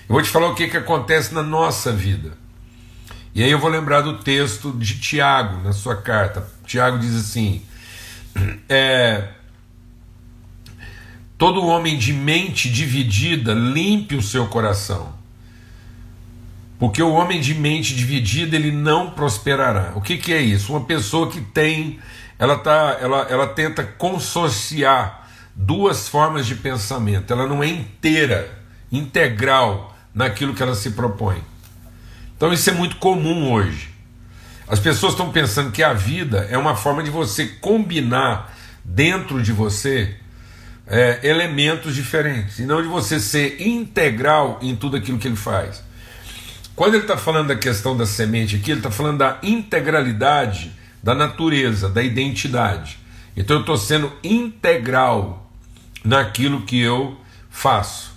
Eu 0.08 0.14
vou 0.14 0.22
te 0.22 0.30
falar 0.30 0.50
o 0.50 0.54
que, 0.54 0.68
que 0.68 0.78
acontece 0.78 1.34
na 1.34 1.42
nossa 1.42 1.92
vida. 1.92 2.38
E 3.34 3.44
aí 3.44 3.50
eu 3.50 3.58
vou 3.58 3.72
lembrar 3.72 4.02
do 4.02 4.20
texto 4.20 4.72
de 4.74 5.00
Tiago, 5.00 5.64
na 5.64 5.74
sua 5.74 5.96
carta. 5.96 6.48
Tiago 6.68 7.00
diz 7.00 7.16
assim: 7.16 7.64
é, 8.70 9.30
Todo 11.36 11.66
homem 11.66 11.98
de 11.98 12.14
mente 12.14 12.70
dividida 12.70 13.54
limpe 13.54 14.16
o 14.16 14.22
seu 14.22 14.48
coração. 14.48 15.14
Porque 16.84 17.02
o 17.02 17.14
homem 17.14 17.40
de 17.40 17.54
mente 17.54 17.96
dividida 17.96 18.58
ele 18.58 18.70
não 18.70 19.12
prosperará. 19.12 19.94
O 19.96 20.02
que, 20.02 20.18
que 20.18 20.34
é 20.34 20.42
isso? 20.42 20.74
Uma 20.74 20.84
pessoa 20.84 21.32
que 21.32 21.40
tem, 21.40 21.98
ela, 22.38 22.58
tá, 22.58 22.98
ela, 23.00 23.26
ela 23.30 23.48
tenta 23.48 23.86
consorciar 23.86 25.30
duas 25.56 26.10
formas 26.10 26.46
de 26.46 26.56
pensamento. 26.56 27.32
Ela 27.32 27.48
não 27.48 27.64
é 27.64 27.68
inteira, 27.68 28.52
integral 28.92 29.96
naquilo 30.14 30.54
que 30.54 30.62
ela 30.62 30.76
se 30.76 30.92
propõe. 30.92 31.42
Então 32.36 32.52
isso 32.52 32.70
é 32.70 32.74
muito 32.74 32.98
comum 32.98 33.54
hoje. 33.54 33.88
As 34.68 34.82
pessoas 34.82 35.14
estão 35.14 35.32
pensando 35.32 35.72
que 35.72 35.84
a 35.84 35.94
vida 35.94 36.50
é 36.52 36.58
uma 36.58 36.76
forma 36.76 37.02
de 37.02 37.10
você 37.10 37.46
combinar 37.46 38.54
dentro 38.84 39.42
de 39.42 39.54
você 39.54 40.18
é, 40.86 41.22
elementos 41.24 41.96
diferentes, 41.96 42.60
e 42.60 42.66
não 42.66 42.82
de 42.82 42.90
você 42.90 43.22
ser 43.22 43.66
integral 43.66 44.60
em 44.62 44.76
tudo 44.76 44.98
aquilo 44.98 45.18
que 45.18 45.30
ele 45.30 45.38
faz. 45.38 45.82
Quando 46.76 46.96
ele 46.96 47.04
está 47.04 47.18
falando 47.18 47.50
da 47.50 47.56
questão 47.56 47.96
da 47.96 48.06
semente 48.06 48.56
aqui, 48.56 48.72
ele 48.72 48.80
está 48.80 48.90
falando 48.90 49.20
da 49.20 49.38
integralidade 49.44 50.72
da 51.04 51.14
natureza, 51.14 51.90
da 51.90 52.02
identidade. 52.02 52.98
Então 53.36 53.58
eu 53.58 53.62
estou 53.62 53.78
sendo 53.78 54.12
integral 54.24 55.52
naquilo 56.04 56.62
que 56.62 56.80
eu 56.80 57.20
faço, 57.50 58.14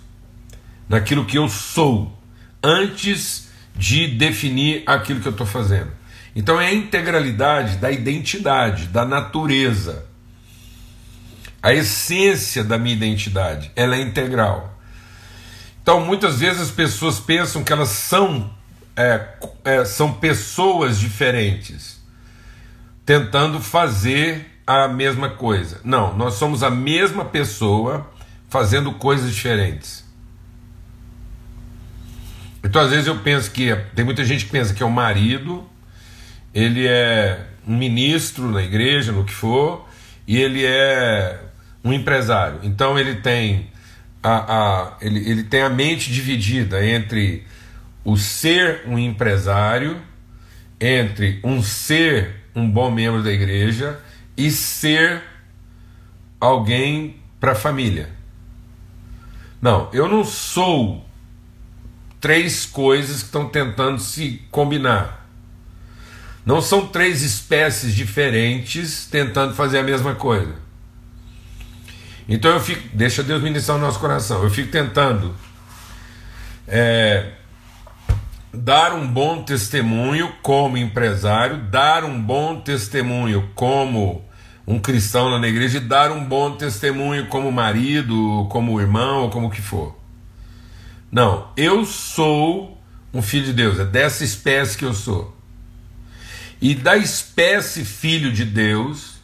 naquilo 0.89 1.25
que 1.25 1.37
eu 1.37 1.49
sou, 1.49 2.17
antes 2.63 3.49
de 3.75 4.07
definir 4.07 4.85
aquilo 4.87 5.21
que 5.21 5.27
eu 5.27 5.33
estou 5.33 5.47
fazendo. 5.47 5.91
Então 6.35 6.61
é 6.61 6.69
a 6.69 6.75
integralidade 6.75 7.77
da 7.79 7.91
identidade, 7.91 8.87
da 8.87 9.05
natureza. 9.05 10.07
A 11.63 11.75
essência 11.75 12.63
da 12.63 12.79
minha 12.79 12.95
identidade, 12.95 13.73
ela 13.75 13.97
é 13.97 14.01
integral. 14.01 14.76
Então 15.87 16.05
muitas 16.05 16.41
vezes 16.41 16.63
as 16.63 16.71
pessoas 16.73 17.21
pensam 17.21 17.63
que 17.63 17.73
elas 17.73 17.91
são, 17.91 18.51
é, 18.97 19.25
é, 19.65 19.85
são 19.85 20.15
pessoas 20.15 20.99
diferentes, 20.99 22.05
tentando 23.05 23.61
fazer 23.61 24.51
a 24.67 24.89
mesma 24.89 25.31
coisa. 25.31 25.81
Não, 25.85 26.13
nós 26.17 26.35
somos 26.35 26.65
a 26.65 26.71
mesma 26.71 27.25
pessoa 27.25 28.05
fazendo 28.49 28.95
coisas 28.95 29.33
diferentes. 29.33 30.05
Então, 32.65 32.83
às 32.83 32.91
vezes, 32.91 33.07
eu 33.07 33.21
penso 33.21 33.53
que 33.53 33.73
tem 33.95 34.05
muita 34.05 34.25
gente 34.25 34.47
que 34.47 34.51
pensa 34.51 34.75
que 34.75 34.83
é 34.83 34.87
o 34.87 34.91
marido, 34.91 35.65
ele 36.53 36.85
é 36.85 37.47
um 37.65 37.77
ministro 37.77 38.51
na 38.51 38.61
igreja, 38.61 39.13
no 39.13 39.23
que 39.23 39.33
for, 39.33 39.89
e 40.27 40.37
ele 40.37 40.65
é 40.67 41.45
um 41.85 41.93
empresário. 41.93 42.59
Então, 42.65 42.99
ele 42.99 43.15
tem 43.15 43.71
a, 44.27 44.39
a, 44.39 44.97
ele, 45.01 45.21
ele 45.31 45.45
tem 45.45 45.63
a 45.63 45.71
mente 45.71 46.13
dividida 46.13 46.85
entre 46.85 47.47
o 48.05 48.17
ser 48.17 48.83
um 48.85 48.99
empresário, 48.99 50.03
entre 50.81 51.39
um 51.45 51.63
ser 51.63 52.35
um 52.53 52.69
bom 52.69 52.91
membro 52.91 53.23
da 53.23 53.31
igreja 53.31 54.01
e 54.37 54.51
ser 54.51 55.23
alguém 56.41 57.21
para 57.39 57.53
a 57.53 57.55
família. 57.55 58.11
Não, 59.63 59.89
eu 59.93 60.09
não 60.09 60.25
sou 60.25 61.09
três 62.21 62.67
coisas 62.67 63.21
que 63.21 63.27
estão 63.27 63.49
tentando 63.49 64.01
se 64.01 64.43
combinar. 64.51 65.25
Não 66.45 66.61
são 66.61 66.89
três 66.89 67.23
espécies 67.23 67.95
diferentes 67.95 69.07
tentando 69.07 69.55
fazer 69.55 69.79
a 69.79 69.83
mesma 69.85 70.17
coisa. 70.17 70.66
Então 72.29 72.51
eu 72.51 72.61
fico, 72.61 72.89
deixa 72.93 73.23
Deus 73.23 73.43
ministrar 73.43 73.79
o 73.79 73.81
nosso 73.81 74.01
coração. 74.01 74.43
Eu 74.43 74.51
fico 74.51 74.71
tentando 74.71 75.35
é, 76.67 77.33
dar 78.53 78.93
um 78.93 79.07
bom 79.07 79.43
testemunho 79.43 80.33
como 80.43 80.77
empresário, 80.77 81.59
dar 81.59 82.05
um 82.05 82.21
bom 82.21 82.61
testemunho 82.61 83.51
como 83.55 84.25
um 84.67 84.79
cristão 84.81 85.29
lá 85.29 85.39
na 85.39 85.47
igreja 85.47 85.79
e 85.79 85.81
dar 85.81 86.11
um 86.11 86.25
bom 86.25 86.57
testemunho 86.57 87.27
como 87.27 87.53
marido, 87.53 88.47
como 88.51 88.81
irmão, 88.81 89.31
como 89.31 89.51
que 89.51 89.63
for. 89.63 89.97
Não, 91.13 91.49
eu 91.57 91.85
sou 91.85 92.81
um 93.15 93.23
filho 93.23 93.47
de 93.47 93.53
Deus, 93.53 93.79
é 93.79 93.85
dessa 93.85 94.25
espécie 94.25 94.77
que 94.77 94.85
eu 94.85 94.93
sou. 94.93 95.37
E 96.61 96.75
da 96.75 96.97
espécie 96.97 97.85
filho 97.85 98.33
de 98.33 98.45
Deus, 98.45 99.16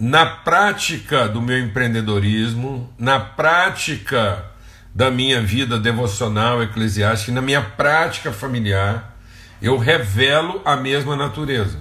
na 0.00 0.24
prática 0.24 1.28
do 1.28 1.42
meu 1.42 1.58
empreendedorismo, 1.58 2.90
na 2.98 3.20
prática 3.20 4.46
da 4.94 5.10
minha 5.10 5.42
vida 5.42 5.78
devocional 5.78 6.62
eclesiástica, 6.62 7.30
na 7.30 7.42
minha 7.42 7.60
prática 7.60 8.32
familiar, 8.32 9.14
eu 9.60 9.76
revelo 9.76 10.62
a 10.64 10.74
mesma 10.74 11.14
natureza. 11.14 11.78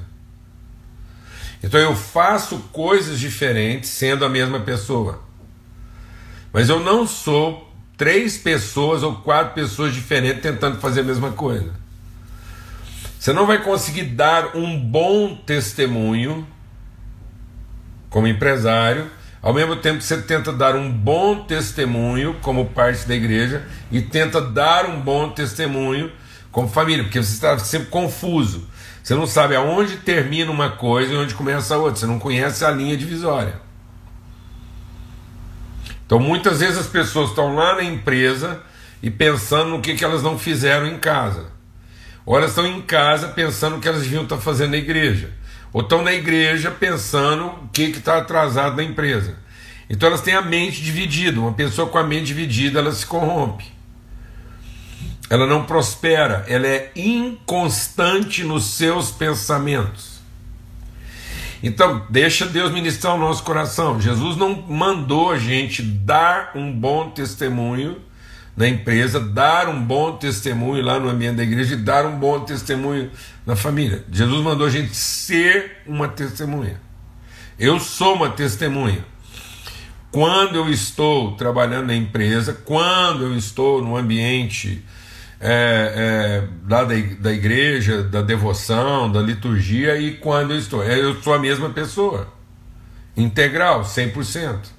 Então 1.64 1.80
eu 1.80 1.96
faço 1.96 2.60
coisas 2.74 3.18
diferentes 3.18 3.90
sendo 3.90 4.26
a 4.26 4.30
mesma 4.30 4.60
pessoa. 4.60 5.24
Mas 6.52 6.68
eu 6.68 6.82
não 6.82 7.08
sou 7.08 7.74
três 7.96 8.38
pessoas 8.38 9.02
ou 9.02 9.16
quatro 9.16 9.54
pessoas 9.54 9.94
diferentes 9.94 10.42
tentando 10.42 10.78
fazer 10.82 11.02
a 11.02 11.04
mesma 11.06 11.32
coisa. 11.32 11.74
Você 13.18 13.32
não 13.32 13.46
vai 13.46 13.64
conseguir 13.64 14.04
dar 14.04 14.58
um 14.58 14.78
bom 14.78 15.36
testemunho 15.36 16.46
como 18.10 18.28
empresário, 18.28 19.10
ao 19.42 19.54
mesmo 19.54 19.76
tempo 19.78 20.02
você 20.02 20.22
tenta 20.22 20.52
dar 20.52 20.76
um 20.76 20.92
bom 20.92 21.44
testemunho 21.46 22.36
como 22.42 22.66
parte 22.68 23.08
da 23.08 23.16
igreja 23.16 23.64
e 23.92 24.02
tenta 24.02 24.42
dar 24.42 24.86
um 24.86 25.00
bom 25.00 25.30
testemunho 25.30 26.12
como 26.52 26.68
família, 26.68 27.04
porque 27.04 27.22
você 27.22 27.34
está 27.34 27.58
sempre 27.60 27.90
confuso. 27.90 28.68
Você 29.02 29.16
não 29.16 29.26
sabe 29.26 29.56
aonde 29.56 29.98
termina 29.98 30.52
uma 30.52 30.72
coisa 30.72 31.14
e 31.14 31.18
onde 31.18 31.34
começa 31.34 31.76
a 31.76 31.78
outra. 31.78 31.96
Você 31.96 32.06
não 32.06 32.20
conhece 32.20 32.66
a 32.66 32.72
linha 32.72 32.98
divisória. 32.98 33.60
Então 36.06 36.20
muitas 36.20 36.60
vezes 36.60 36.78
as 36.78 36.88
pessoas 36.88 37.30
estão 37.30 37.56
lá 37.56 37.76
na 37.76 37.84
empresa 37.84 38.62
e 39.02 39.10
pensando 39.10 39.70
no 39.70 39.82
que, 39.82 39.96
que 39.96 40.04
elas 40.04 40.22
não 40.22 40.38
fizeram 40.38 40.88
em 40.88 40.98
casa. 40.98 41.48
Ou 42.26 42.36
elas 42.36 42.50
estão 42.50 42.68
em 42.68 42.82
casa 42.82 43.30
pensando 43.30 43.78
o 43.78 43.80
que 43.80 43.88
elas 43.88 44.02
deviam 44.02 44.24
estar 44.24 44.38
fazendo 44.38 44.72
na 44.72 44.78
igreja. 44.78 45.32
Ou 45.72 45.82
estão 45.82 46.04
na 46.04 46.14
igreja 46.14 46.72
pensando 46.72 47.46
o 47.46 47.68
que 47.72 47.84
está 47.84 48.18
atrasado 48.18 48.76
na 48.76 48.84
empresa. 48.84 49.38
Então 49.90 50.08
elas 50.08 50.22
têm 50.22 50.34
a 50.34 50.42
mente 50.42 50.82
dividida. 50.82 51.40
Uma 51.40 51.54
pessoa 51.54 51.90
com 51.90 51.98
a 51.98 52.04
mente 52.04 52.26
dividida 52.26 52.80
ela 52.80 52.92
se 52.92 53.06
corrompe 53.06 53.80
ela 55.30 55.46
não 55.46 55.64
prospera, 55.64 56.44
ela 56.48 56.66
é 56.66 56.92
inconstante 56.96 58.44
nos 58.44 58.64
seus 58.66 59.12
pensamentos. 59.12 60.20
Então, 61.62 62.06
deixa 62.10 62.46
Deus 62.46 62.72
ministrar 62.72 63.14
o 63.14 63.20
nosso 63.20 63.44
coração. 63.44 64.02
Jesus 64.02 64.38
não 64.38 64.64
mandou 64.68 65.30
a 65.32 65.38
gente 65.38 65.84
dar 65.84 66.52
um 66.56 66.72
bom 66.72 67.12
testemunho 67.12 68.02
na 68.56 68.68
empresa, 68.68 69.20
dar 69.20 69.70
um 69.70 69.82
bom 69.82 70.18
testemunho 70.18 70.84
lá 70.84 71.00
no 71.00 71.10
ambiente 71.10 71.38
da 71.38 71.44
igreja 71.44 71.76
e 71.76 71.78
dar 71.78 72.06
um 72.06 72.18
bom 72.18 72.42
testemunho 72.42 73.10
na 73.46 73.56
família. 73.56 74.04
Jesus 74.12 74.44
mandou 74.44 74.68
a 74.68 74.70
gente 74.70 74.94
ser 74.96 75.78
uma 75.88 76.08
testemunha. 76.08 76.80
Eu 77.58 77.80
sou 77.80 78.16
uma 78.16 78.30
testemunha. 78.30 79.04
Quando 80.12 80.56
eu 80.56 80.70
estou 80.70 81.36
trabalhando 81.36 81.88
na 81.88 81.96
empresa, 81.96 82.54
quando 82.54 83.24
eu 83.24 83.38
estou 83.38 83.82
no 83.82 83.96
ambiente 83.96 84.84
é, 85.40 86.44
é, 86.44 86.48
da, 86.68 86.84
da 86.84 87.32
igreja, 87.32 88.04
da 88.04 88.22
devoção, 88.22 89.12
da 89.12 89.22
liturgia, 89.22 89.98
e 89.98 90.18
quando 90.18 90.52
eu 90.52 90.60
estou. 90.60 90.84
É, 90.84 91.00
eu 91.00 91.22
sou 91.22 91.34
a 91.34 91.40
mesma 91.40 91.70
pessoa, 91.70 92.28
integral, 93.16 93.84
100%. 93.84 94.79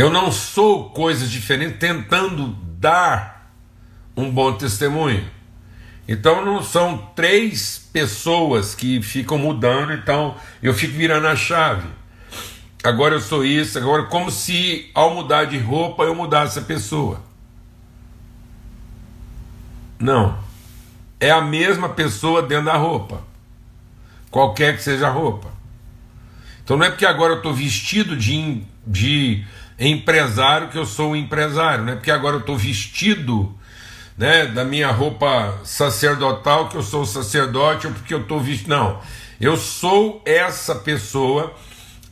Eu 0.00 0.10
não 0.10 0.32
sou 0.32 0.90
coisas 0.90 1.30
diferentes 1.30 1.78
tentando 1.78 2.48
dar 2.78 3.52
um 4.16 4.30
bom 4.30 4.52
testemunho. 4.52 5.28
Então 6.08 6.44
não 6.44 6.62
são 6.62 7.10
três 7.14 7.88
pessoas 7.92 8.74
que 8.74 9.02
ficam 9.02 9.38
mudando, 9.38 9.92
então 9.92 10.36
eu 10.62 10.72
fico 10.74 10.94
virando 10.94 11.26
a 11.26 11.36
chave 11.36 12.00
agora 12.82 13.14
eu 13.14 13.20
sou 13.20 13.44
isso, 13.44 13.78
agora 13.78 14.04
como 14.04 14.30
se 14.30 14.90
ao 14.94 15.14
mudar 15.14 15.44
de 15.44 15.58
roupa 15.58 16.04
eu 16.04 16.14
mudasse 16.14 16.58
a 16.58 16.62
pessoa. 16.62 17.22
Não. 19.98 20.38
É 21.18 21.30
a 21.30 21.42
mesma 21.42 21.90
pessoa 21.90 22.42
dentro 22.42 22.66
da 22.66 22.76
roupa. 22.76 23.22
Qualquer 24.30 24.76
que 24.76 24.82
seja 24.82 25.08
a 25.08 25.10
roupa. 25.10 25.50
Então 26.64 26.76
não 26.76 26.86
é 26.86 26.90
porque 26.90 27.04
agora 27.04 27.34
eu 27.34 27.38
estou 27.38 27.52
vestido 27.52 28.16
de, 28.16 28.62
de 28.86 29.44
empresário 29.88 30.68
que 30.68 30.78
eu 30.78 30.84
sou 30.84 31.12
um 31.12 31.16
empresário. 31.16 31.84
Não 31.84 31.94
é 31.94 31.96
porque 31.96 32.10
agora 32.10 32.36
eu 32.36 32.40
estou 32.40 32.56
vestido 32.56 33.54
né, 34.16 34.46
da 34.46 34.64
minha 34.64 34.90
roupa 34.90 35.58
sacerdotal 35.64 36.68
que 36.68 36.76
eu 36.76 36.82
sou 36.82 37.06
sacerdote 37.06 37.86
ou 37.86 37.92
porque 37.92 38.12
eu 38.12 38.20
estou 38.20 38.38
vestido. 38.40 38.68
Não. 38.68 39.00
Eu 39.40 39.56
sou 39.56 40.22
essa 40.26 40.74
pessoa 40.74 41.54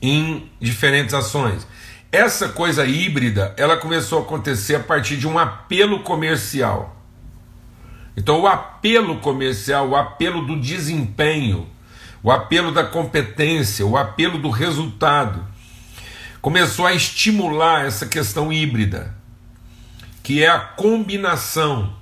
em 0.01 0.51
diferentes 0.59 1.13
ações. 1.13 1.67
Essa 2.11 2.49
coisa 2.49 2.87
híbrida, 2.87 3.53
ela 3.59 3.77
começou 3.77 4.21
a 4.21 4.23
acontecer 4.23 4.77
a 4.77 4.81
partir 4.81 5.19
de 5.19 5.29
um 5.29 5.39
apelo 5.39 6.01
comercial. 6.01 6.97
Então, 8.17 8.41
o 8.41 8.47
apelo 8.47 9.19
comercial, 9.19 9.91
o 9.91 9.95
apelo 9.95 10.47
do 10.47 10.59
desempenho, 10.59 11.69
o 12.23 12.33
apelo 12.33 12.73
da 12.73 12.83
competência, 12.83 13.85
o 13.85 13.97
apelo 13.97 14.39
do 14.39 14.49
resultado, 14.49 15.45
começou 16.41 16.87
a 16.87 16.95
estimular 16.95 17.87
essa 17.87 18.07
questão 18.07 18.53
híbrida, 18.53 19.15
que 20.23 20.43
é 20.43 20.49
a 20.49 20.59
combinação 20.59 21.97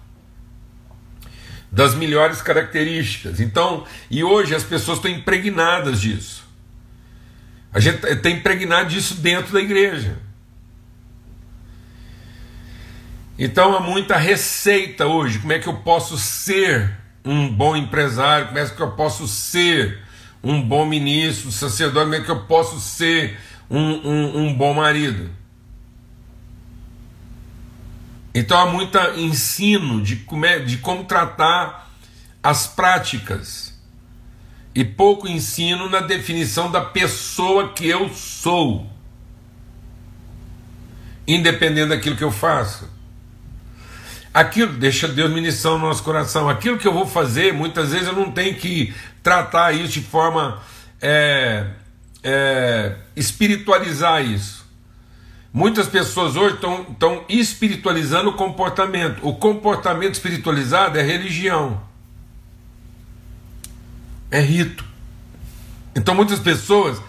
das 1.70 1.94
melhores 1.94 2.40
características. 2.40 3.40
Então, 3.40 3.84
e 4.10 4.24
hoje 4.24 4.54
as 4.54 4.62
pessoas 4.62 4.98
estão 4.98 5.10
impregnadas 5.10 6.00
disso. 6.00 6.44
A 7.72 7.80
gente 7.80 8.06
está 8.06 8.30
impregnado 8.30 8.88
disso 8.88 9.16
dentro 9.16 9.52
da 9.52 9.60
igreja. 9.60 10.16
Então 13.38 13.76
há 13.76 13.80
muita 13.80 14.16
receita 14.16 15.06
hoje. 15.06 15.38
Como 15.38 15.52
é 15.52 15.58
que 15.58 15.66
eu 15.66 15.76
posso 15.78 16.16
ser 16.16 16.96
um 17.22 17.48
bom 17.48 17.76
empresário? 17.76 18.46
Como 18.46 18.58
é 18.58 18.66
que 18.66 18.80
eu 18.80 18.92
posso 18.92 19.28
ser 19.28 19.98
um 20.42 20.62
bom 20.62 20.86
ministro, 20.86 21.52
sacerdote? 21.52 22.04
Como 22.04 22.14
é 22.14 22.20
que 22.20 22.30
eu 22.30 22.44
posso 22.44 22.80
ser 22.80 23.38
um, 23.70 23.80
um, 23.80 24.38
um 24.46 24.54
bom 24.54 24.74
marido? 24.74 25.30
Então 28.34 28.58
há 28.58 28.66
muito 28.66 28.98
ensino 29.16 30.02
de 30.02 30.16
como, 30.16 30.44
é, 30.44 30.58
de 30.58 30.76
como 30.76 31.04
tratar 31.04 31.90
as 32.42 32.66
práticas 32.66 33.74
e 34.74 34.84
pouco 34.84 35.26
ensino 35.26 35.88
na 35.88 36.00
definição 36.00 36.70
da 36.70 36.82
pessoa 36.82 37.72
que 37.72 37.88
eu 37.88 38.10
sou, 38.10 38.86
independente 41.26 41.88
daquilo 41.88 42.14
que 42.14 42.22
eu 42.22 42.30
faço. 42.30 42.86
Aquilo, 44.34 44.74
deixa 44.74 45.08
Deus 45.08 45.32
ministrar 45.32 45.72
no 45.72 45.86
nosso 45.86 46.02
coração. 46.02 46.46
Aquilo 46.46 46.76
que 46.76 46.86
eu 46.86 46.92
vou 46.92 47.06
fazer, 47.06 47.54
muitas 47.54 47.92
vezes 47.92 48.06
eu 48.06 48.12
não 48.12 48.30
tenho 48.30 48.54
que 48.54 48.94
tratar 49.22 49.72
isso 49.72 49.94
de 49.94 50.02
forma 50.02 50.60
é, 51.00 51.68
é, 52.26 52.96
espiritualizar 53.14 54.22
isso. 54.22 54.66
Muitas 55.52 55.88
pessoas 55.88 56.36
hoje 56.36 56.56
estão 56.56 57.24
espiritualizando 57.28 58.30
o 58.30 58.32
comportamento. 58.34 59.26
O 59.26 59.34
comportamento 59.34 60.14
espiritualizado 60.14 60.98
é 60.98 61.02
religião 61.02 61.80
é 64.30 64.40
rito. 64.40 64.84
Então 65.94 66.14
muitas 66.14 66.38
pessoas, 66.38 67.00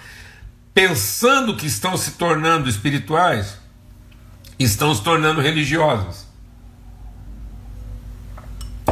pensando 0.74 1.56
que 1.56 1.66
estão 1.66 1.98
se 1.98 2.12
tornando 2.12 2.70
espirituais, 2.70 3.58
estão 4.58 4.94
se 4.96 5.04
tornando 5.04 5.42
religiosas. 5.42 6.26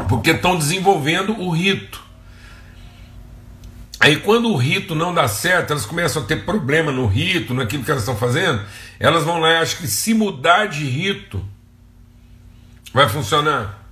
Porque 0.10 0.32
estão 0.32 0.58
desenvolvendo 0.58 1.40
o 1.40 1.50
rito. 1.50 2.04
Aí 4.06 4.18
quando 4.18 4.50
o 4.52 4.56
rito 4.56 4.94
não 4.94 5.16
dá 5.16 5.28
certo, 5.28 5.72
elas 5.72 5.84
começam 5.84 6.22
a 6.22 6.26
ter 6.28 6.46
problema 6.46 6.92
no 6.92 7.08
rito, 7.08 7.56
naquilo 7.56 7.84
que 7.84 7.90
elas 7.90 8.04
estão 8.04 8.16
fazendo, 8.16 8.64
elas 9.00 9.24
vão 9.24 9.40
lá 9.40 9.54
e 9.54 9.58
acham 9.58 9.80
que 9.80 9.88
se 9.88 10.14
mudar 10.14 10.68
de 10.68 10.86
rito 10.86 11.44
vai 12.94 13.10
funcionar. 13.10 13.84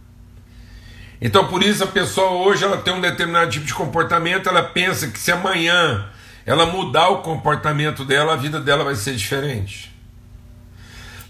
Então 1.20 1.48
por 1.48 1.64
isso 1.64 1.84
a 1.84 1.88
pessoa 1.88 2.30
hoje 2.48 2.64
ela 2.64 2.78
tem 2.78 2.94
um 2.94 3.02
determinado 3.02 3.50
tipo 3.50 3.66
de 3.66 3.74
comportamento, 3.74 4.48
ela 4.48 4.62
pensa 4.62 5.08
que 5.08 5.18
se 5.18 5.32
amanhã 5.32 6.08
ela 6.46 6.68
mudar 6.68 7.10
o 7.10 7.24
comportamento 7.24 8.06
dela, 8.06 8.34
a 8.34 8.38
vida 8.38 8.60
dela 8.60 8.84
vai 8.84 8.94
ser 8.94 9.16
diferente. 9.16 9.92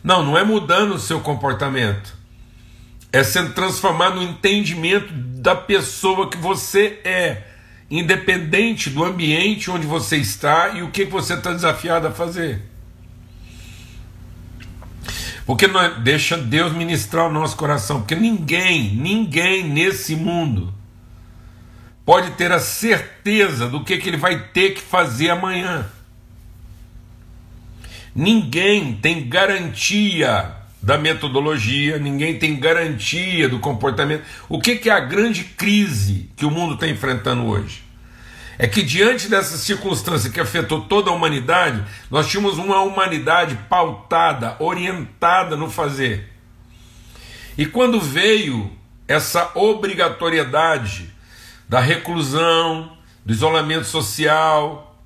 Não, 0.03 0.21
não 0.25 0.37
é 0.37 0.43
mudando 0.43 0.95
o 0.95 0.99
seu 0.99 1.21
comportamento. 1.21 2.13
É 3.13 3.23
sendo 3.23 3.53
transformado 3.53 4.17
no 4.17 4.23
entendimento 4.23 5.07
da 5.13 5.55
pessoa 5.55 6.29
que 6.29 6.35
você 6.35 6.99
é, 7.05 7.52
independente 7.99 8.89
do 8.89 9.03
ambiente 9.03 9.69
onde 9.69 9.85
você 9.85 10.17
está 10.17 10.69
e 10.69 10.81
o 10.81 10.89
que 10.89 11.05
você 11.05 11.35
está 11.35 11.51
desafiado 11.51 12.07
a 12.07 12.11
fazer. 12.11 12.61
Porque 15.45 15.67
deixa 16.01 16.35
Deus 16.35 16.73
ministrar 16.73 17.27
o 17.27 17.31
nosso 17.31 17.55
coração, 17.55 17.99
porque 17.99 18.15
ninguém, 18.15 18.95
ninguém 18.95 19.63
nesse 19.63 20.15
mundo 20.15 20.73
pode 22.03 22.31
ter 22.31 22.51
a 22.51 22.59
certeza 22.59 23.67
do 23.67 23.83
que, 23.83 23.97
que 23.97 24.09
ele 24.09 24.17
vai 24.17 24.47
ter 24.47 24.71
que 24.71 24.81
fazer 24.81 25.29
amanhã. 25.29 25.85
Ninguém 28.15 28.95
tem 28.95 29.27
garantia 29.27 30.55
da 30.81 30.97
metodologia, 30.97 31.99
ninguém 31.99 32.39
tem 32.39 32.59
garantia 32.59 33.47
do 33.47 33.59
comportamento. 33.59 34.23
O 34.49 34.59
que, 34.59 34.77
que 34.77 34.89
é 34.89 34.93
a 34.93 34.99
grande 34.99 35.43
crise 35.43 36.29
que 36.35 36.45
o 36.45 36.51
mundo 36.51 36.73
está 36.73 36.87
enfrentando 36.87 37.45
hoje? 37.45 37.82
É 38.63 38.67
que 38.67 38.81
diante 38.81 39.27
dessa 39.27 39.57
circunstância 39.57 40.29
que 40.29 40.39
afetou 40.39 40.85
toda 40.85 41.11
a 41.11 41.13
humanidade, 41.13 41.83
nós 42.09 42.29
tínhamos 42.29 42.57
uma 42.57 42.81
humanidade 42.81 43.59
pautada, 43.67 44.55
orientada 44.57 45.57
no 45.57 45.69
fazer. 45.69 46.31
E 47.57 47.65
quando 47.65 47.99
veio 47.99 48.71
essa 49.05 49.51
obrigatoriedade 49.53 51.13
da 51.67 51.81
reclusão, 51.81 52.97
do 53.25 53.33
isolamento 53.33 53.83
social, 53.83 54.97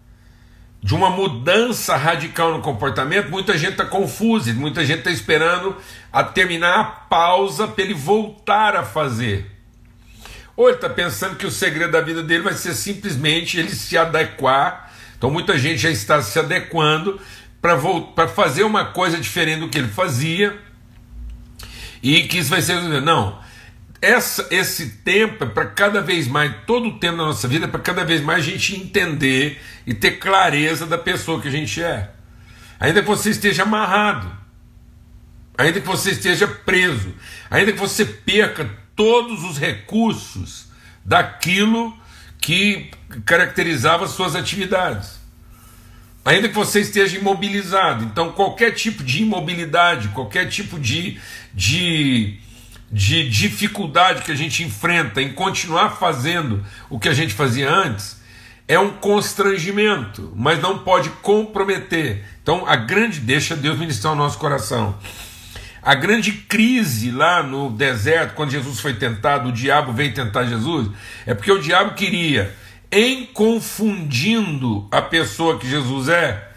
de 0.80 0.94
uma 0.94 1.10
mudança 1.10 1.98
radical 1.98 2.52
no 2.52 2.62
comportamento, 2.62 3.32
muita 3.32 3.58
gente 3.58 3.72
está 3.72 3.86
confusa, 3.86 4.54
muita 4.54 4.86
gente 4.86 5.00
está 5.00 5.10
esperando 5.10 5.76
a 6.14 6.24
terminar 6.24 6.80
a 6.80 6.84
pausa 6.84 7.68
para 7.68 7.84
ele 7.84 7.96
voltar 7.96 8.76
a 8.76 8.84
fazer. 8.84 9.57
Ou 10.58 10.68
ele 10.68 10.78
está 10.78 10.90
pensando 10.90 11.36
que 11.36 11.46
o 11.46 11.52
segredo 11.52 11.92
da 11.92 12.02
vida 12.02 12.24
dele 12.24 12.44
vai 12.44 12.56
ser 12.56 12.74
simplesmente 12.74 13.60
ele 13.60 13.70
se 13.70 13.96
adequar. 13.96 14.92
Então 15.16 15.30
muita 15.30 15.56
gente 15.56 15.78
já 15.78 15.92
está 15.92 16.20
se 16.24 16.40
adequando 16.40 17.22
para 17.62 18.28
fazer 18.28 18.64
uma 18.64 18.86
coisa 18.86 19.20
diferente 19.20 19.60
do 19.60 19.70
que 19.70 19.78
ele 19.78 19.88
fazia. 19.88 20.58
E 22.02 22.24
que 22.24 22.40
isso 22.40 22.50
vai 22.50 22.64
ser. 22.64 22.82
Não, 23.02 23.40
essa, 24.02 24.48
esse 24.50 24.90
tempo 25.04 25.44
é 25.44 25.48
para 25.48 25.66
cada 25.68 26.02
vez 26.02 26.28
mais, 26.28 26.52
todo 26.66 26.88
o 26.90 27.00
tempo 27.00 27.18
da 27.18 27.26
nossa 27.26 27.48
vida, 27.48 27.66
é 27.66 27.70
para 27.70 27.80
cada 27.80 28.04
vez 28.04 28.22
mais 28.22 28.40
a 28.40 28.50
gente 28.50 28.76
entender 28.76 29.62
e 29.86 29.94
ter 29.94 30.12
clareza 30.14 30.88
da 30.88 30.98
pessoa 30.98 31.40
que 31.40 31.48
a 31.48 31.52
gente 31.52 31.84
é. 31.84 32.12
Ainda 32.80 33.02
que 33.02 33.08
você 33.08 33.30
esteja 33.30 33.64
amarrado, 33.64 34.32
ainda 35.56 35.80
que 35.80 35.88
você 35.88 36.12
esteja 36.12 36.48
preso, 36.48 37.14
ainda 37.50 37.72
que 37.72 37.80
você 37.80 38.06
perca 38.06 38.87
todos 38.98 39.46
os 39.46 39.58
recursos 39.58 40.68
daquilo 41.06 41.98
que 42.42 42.92
caracterizava 43.26 44.08
suas 44.08 44.36
atividades. 44.36 45.18
Ainda 46.26 46.50
que 46.50 46.56
você 46.56 46.82
esteja 46.82 47.18
imobilizado. 47.18 48.04
Então, 48.04 48.34
qualquer 48.34 48.72
tipo 48.72 49.02
de 49.02 49.24
imobilidade, 49.24 50.10
qualquer 50.10 50.50
tipo 50.50 50.78
de, 50.78 51.18
de 51.54 52.42
de 52.92 53.30
dificuldade 53.30 54.24
que 54.24 54.32
a 54.32 54.36
gente 54.36 54.64
enfrenta 54.64 55.22
em 55.22 55.34
continuar 55.34 55.98
fazendo 55.98 56.64
o 56.90 56.98
que 56.98 57.10
a 57.10 57.14
gente 57.14 57.34
fazia 57.34 57.70
antes, 57.70 58.18
é 58.68 58.80
um 58.80 58.92
constrangimento, 58.92 60.34
mas 60.36 60.62
não 60.62 60.80
pode 60.80 61.10
comprometer. 61.22 62.24
Então, 62.42 62.66
a 62.68 62.76
grande, 62.76 63.20
deixa 63.20 63.56
Deus 63.56 63.78
ministrar 63.78 64.14
o 64.14 64.16
nosso 64.16 64.38
coração. 64.38 64.98
A 65.88 65.96
grande 65.96 66.34
crise 66.34 67.12
lá 67.12 67.42
no 67.42 67.72
deserto, 67.72 68.34
quando 68.34 68.52
Jesus 68.52 68.78
foi 68.82 68.96
tentado, 68.96 69.48
o 69.48 69.54
diabo 69.54 69.94
veio 69.94 70.14
tentar 70.14 70.44
Jesus, 70.44 70.90
é 71.26 71.34
porque 71.34 71.50
o 71.50 71.62
diabo 71.62 71.94
queria, 71.94 72.54
em 72.92 73.26
confundindo 73.28 74.86
a 74.92 75.02
pessoa 75.02 75.58
que 75.58 75.66
Jesus 75.66 76.10
é, 76.10 76.52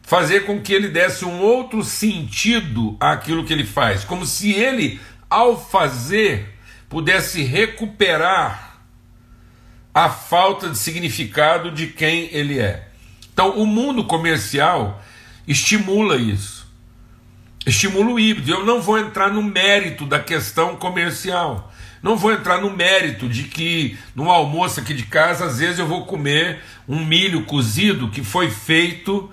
fazer 0.00 0.46
com 0.46 0.60
que 0.60 0.72
ele 0.72 0.86
desse 0.86 1.24
um 1.24 1.40
outro 1.40 1.82
sentido 1.82 2.96
àquilo 3.00 3.42
que 3.42 3.52
ele 3.52 3.64
faz, 3.64 4.04
como 4.04 4.24
se 4.24 4.52
ele 4.52 5.00
ao 5.28 5.60
fazer, 5.60 6.48
pudesse 6.88 7.42
recuperar 7.42 8.78
a 9.92 10.08
falta 10.08 10.68
de 10.68 10.78
significado 10.78 11.72
de 11.72 11.88
quem 11.88 12.28
ele 12.30 12.60
é. 12.60 12.86
Então, 13.32 13.58
o 13.58 13.66
mundo 13.66 14.04
comercial 14.04 15.02
estimula 15.48 16.16
isso, 16.16 16.57
estimula 17.68 18.12
o 18.12 18.20
híbrido. 18.20 18.50
Eu 18.50 18.64
não 18.64 18.80
vou 18.80 18.98
entrar 18.98 19.30
no 19.30 19.42
mérito 19.42 20.06
da 20.06 20.18
questão 20.18 20.76
comercial. 20.76 21.72
Não 22.02 22.16
vou 22.16 22.32
entrar 22.32 22.60
no 22.60 22.70
mérito 22.70 23.28
de 23.28 23.44
que 23.44 23.98
no 24.14 24.30
almoço 24.30 24.80
aqui 24.80 24.94
de 24.94 25.04
casa, 25.04 25.46
às 25.46 25.58
vezes 25.58 25.78
eu 25.78 25.86
vou 25.86 26.06
comer 26.06 26.60
um 26.88 27.04
milho 27.04 27.44
cozido 27.44 28.08
que 28.08 28.22
foi 28.22 28.50
feito 28.50 29.30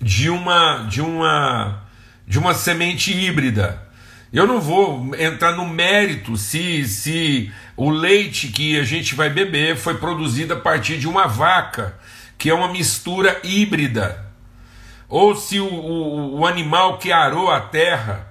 de 0.00 0.30
uma 0.30 0.86
de 0.88 1.00
uma 1.00 1.82
de 2.26 2.38
uma 2.38 2.54
semente 2.54 3.12
híbrida. 3.12 3.88
Eu 4.32 4.46
não 4.46 4.58
vou 4.58 5.14
entrar 5.18 5.52
no 5.52 5.68
mérito 5.68 6.38
se, 6.38 6.86
se 6.86 7.52
o 7.76 7.90
leite 7.90 8.48
que 8.48 8.78
a 8.78 8.82
gente 8.82 9.14
vai 9.14 9.28
beber 9.28 9.76
foi 9.76 9.98
produzido 9.98 10.54
a 10.54 10.56
partir 10.56 10.96
de 10.98 11.06
uma 11.06 11.26
vaca, 11.26 11.94
que 12.38 12.48
é 12.48 12.54
uma 12.54 12.72
mistura 12.72 13.38
híbrida, 13.44 14.31
ou 15.12 15.36
se 15.36 15.60
o, 15.60 15.66
o, 15.66 16.38
o 16.38 16.46
animal 16.46 16.96
que 16.96 17.12
arou 17.12 17.50
a 17.50 17.60
terra 17.60 18.28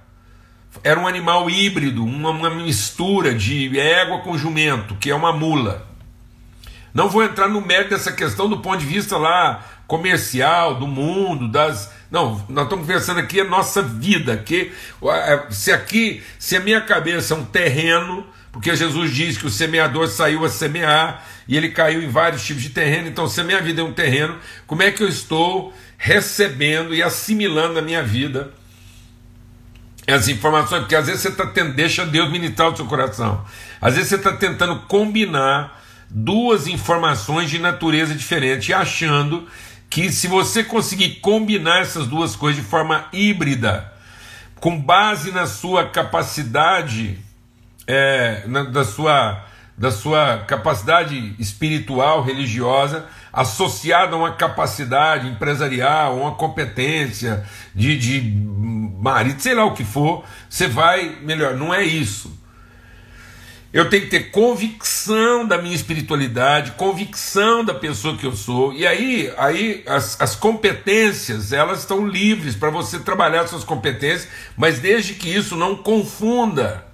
era 0.84 1.00
um 1.00 1.08
animal 1.08 1.48
híbrido, 1.48 2.04
uma, 2.04 2.32
uma 2.32 2.50
mistura 2.50 3.36
de 3.36 3.80
égua 3.80 4.22
com 4.22 4.36
jumento, 4.36 4.96
que 4.96 5.12
é 5.12 5.16
uma 5.16 5.32
mula. 5.32 5.88
Não 6.92 7.08
vou 7.08 7.24
entrar 7.24 7.48
no 7.48 7.62
mérito 7.62 7.92
dessa 7.92 8.12
questão 8.12 8.50
do 8.50 8.62
ponto 8.62 8.80
de 8.80 8.88
vista 8.88 9.16
lá 9.16 9.64
comercial, 9.86 10.74
do 10.74 10.88
mundo, 10.88 11.48
das 11.48 11.92
não, 12.10 12.44
nós 12.50 12.64
estamos 12.64 12.88
pensando 12.88 13.20
aqui 13.20 13.40
a 13.40 13.46
nossa 13.46 13.84
vida, 13.84 14.36
que 14.38 14.72
se 15.52 15.72
aqui, 15.72 16.24
se 16.40 16.58
a 16.58 16.60
minha 16.60 16.82
cabeça 16.82 17.36
é 17.36 17.38
um 17.38 17.46
terreno, 17.46 18.26
porque 18.52 18.76
Jesus 18.76 19.14
diz 19.14 19.38
que 19.38 19.46
o 19.46 19.52
semeador 19.52 20.08
saiu 20.08 20.44
a 20.44 20.50
semear 20.50 21.24
e 21.48 21.56
ele 21.56 21.70
caiu 21.70 22.02
em 22.02 22.10
vários 22.10 22.44
tipos 22.44 22.64
de 22.64 22.70
terreno, 22.70 23.08
então 23.08 23.28
se 23.28 23.40
a 23.40 23.44
minha 23.44 23.62
vida 23.62 23.82
é 23.82 23.84
um 23.84 23.94
terreno, 23.94 24.38
como 24.66 24.82
é 24.82 24.90
que 24.90 25.04
eu 25.04 25.08
estou 25.08 25.72
recebendo 26.04 26.96
e 26.96 27.04
assimilando 27.04 27.78
a 27.78 27.82
minha 27.82 28.02
vida 28.02 28.52
as 30.08 30.28
informações? 30.28 30.82
Porque 30.82 30.96
às 30.96 31.06
vezes 31.06 31.22
você 31.22 31.28
está 31.30 31.46
tendo, 31.46 31.74
deixa 31.74 32.04
Deus 32.08 32.32
ministrar 32.32 32.70
o 32.70 32.76
seu 32.76 32.86
coração, 32.86 33.46
às 33.80 33.94
vezes 33.94 34.10
você 34.10 34.16
está 34.16 34.34
tentando 34.34 34.80
combinar 34.88 35.80
duas 36.10 36.66
informações 36.66 37.52
de 37.52 37.60
natureza 37.60 38.16
diferente, 38.16 38.74
achando 38.74 39.48
que 39.92 40.12
se 40.12 40.28
você 40.28 40.64
conseguir 40.64 41.20
combinar 41.20 41.82
essas 41.82 42.08
duas 42.08 42.36
coisas 42.36 42.64
de 42.64 42.68
forma 42.68 43.06
híbrida, 43.14 43.94
com 44.60 44.82
base 44.82 45.32
na 45.32 45.46
sua 45.46 45.88
capacidade, 45.88 47.20
é, 47.86 48.44
na, 48.48 48.64
da, 48.64 48.84
sua, 48.84 49.46
da 49.82 49.90
sua 49.90 50.38
capacidade 50.46 51.34
espiritual, 51.40 52.22
religiosa, 52.22 53.08
associada 53.34 54.16
a 54.16 54.20
uma 54.20 54.34
capacidade 54.34 55.28
empresarial, 55.28 56.20
uma 56.20 56.36
competência 56.36 57.44
de, 57.74 57.98
de 57.98 58.22
marido, 59.02 59.42
sei 59.42 59.56
lá 59.56 59.66
o 59.66 59.74
que 59.74 59.84
for, 59.84 60.24
você 60.48 60.68
vai 60.68 61.18
melhor. 61.24 61.56
Não 61.56 61.74
é 61.74 61.84
isso. 61.84 62.40
Eu 63.74 63.90
tenho 63.90 64.04
que 64.04 64.10
ter 64.10 64.30
convicção 64.30 65.48
da 65.48 65.60
minha 65.60 65.74
espiritualidade, 65.74 66.74
convicção 66.74 67.66
da 67.66 67.74
pessoa 67.74 68.16
que 68.16 68.26
eu 68.28 68.36
sou. 68.36 68.74
E 68.74 68.86
aí, 68.86 69.34
aí 69.36 69.84
as, 69.88 70.22
as 70.22 70.36
competências, 70.36 71.52
elas 71.52 71.80
estão 71.80 72.06
livres 72.08 72.56
para 72.56 72.70
você 72.70 73.00
trabalhar 73.00 73.48
suas 73.48 73.64
competências, 73.64 74.28
mas 74.56 74.78
desde 74.78 75.16
que 75.16 75.28
isso 75.28 75.56
não 75.56 75.76
confunda 75.76 76.86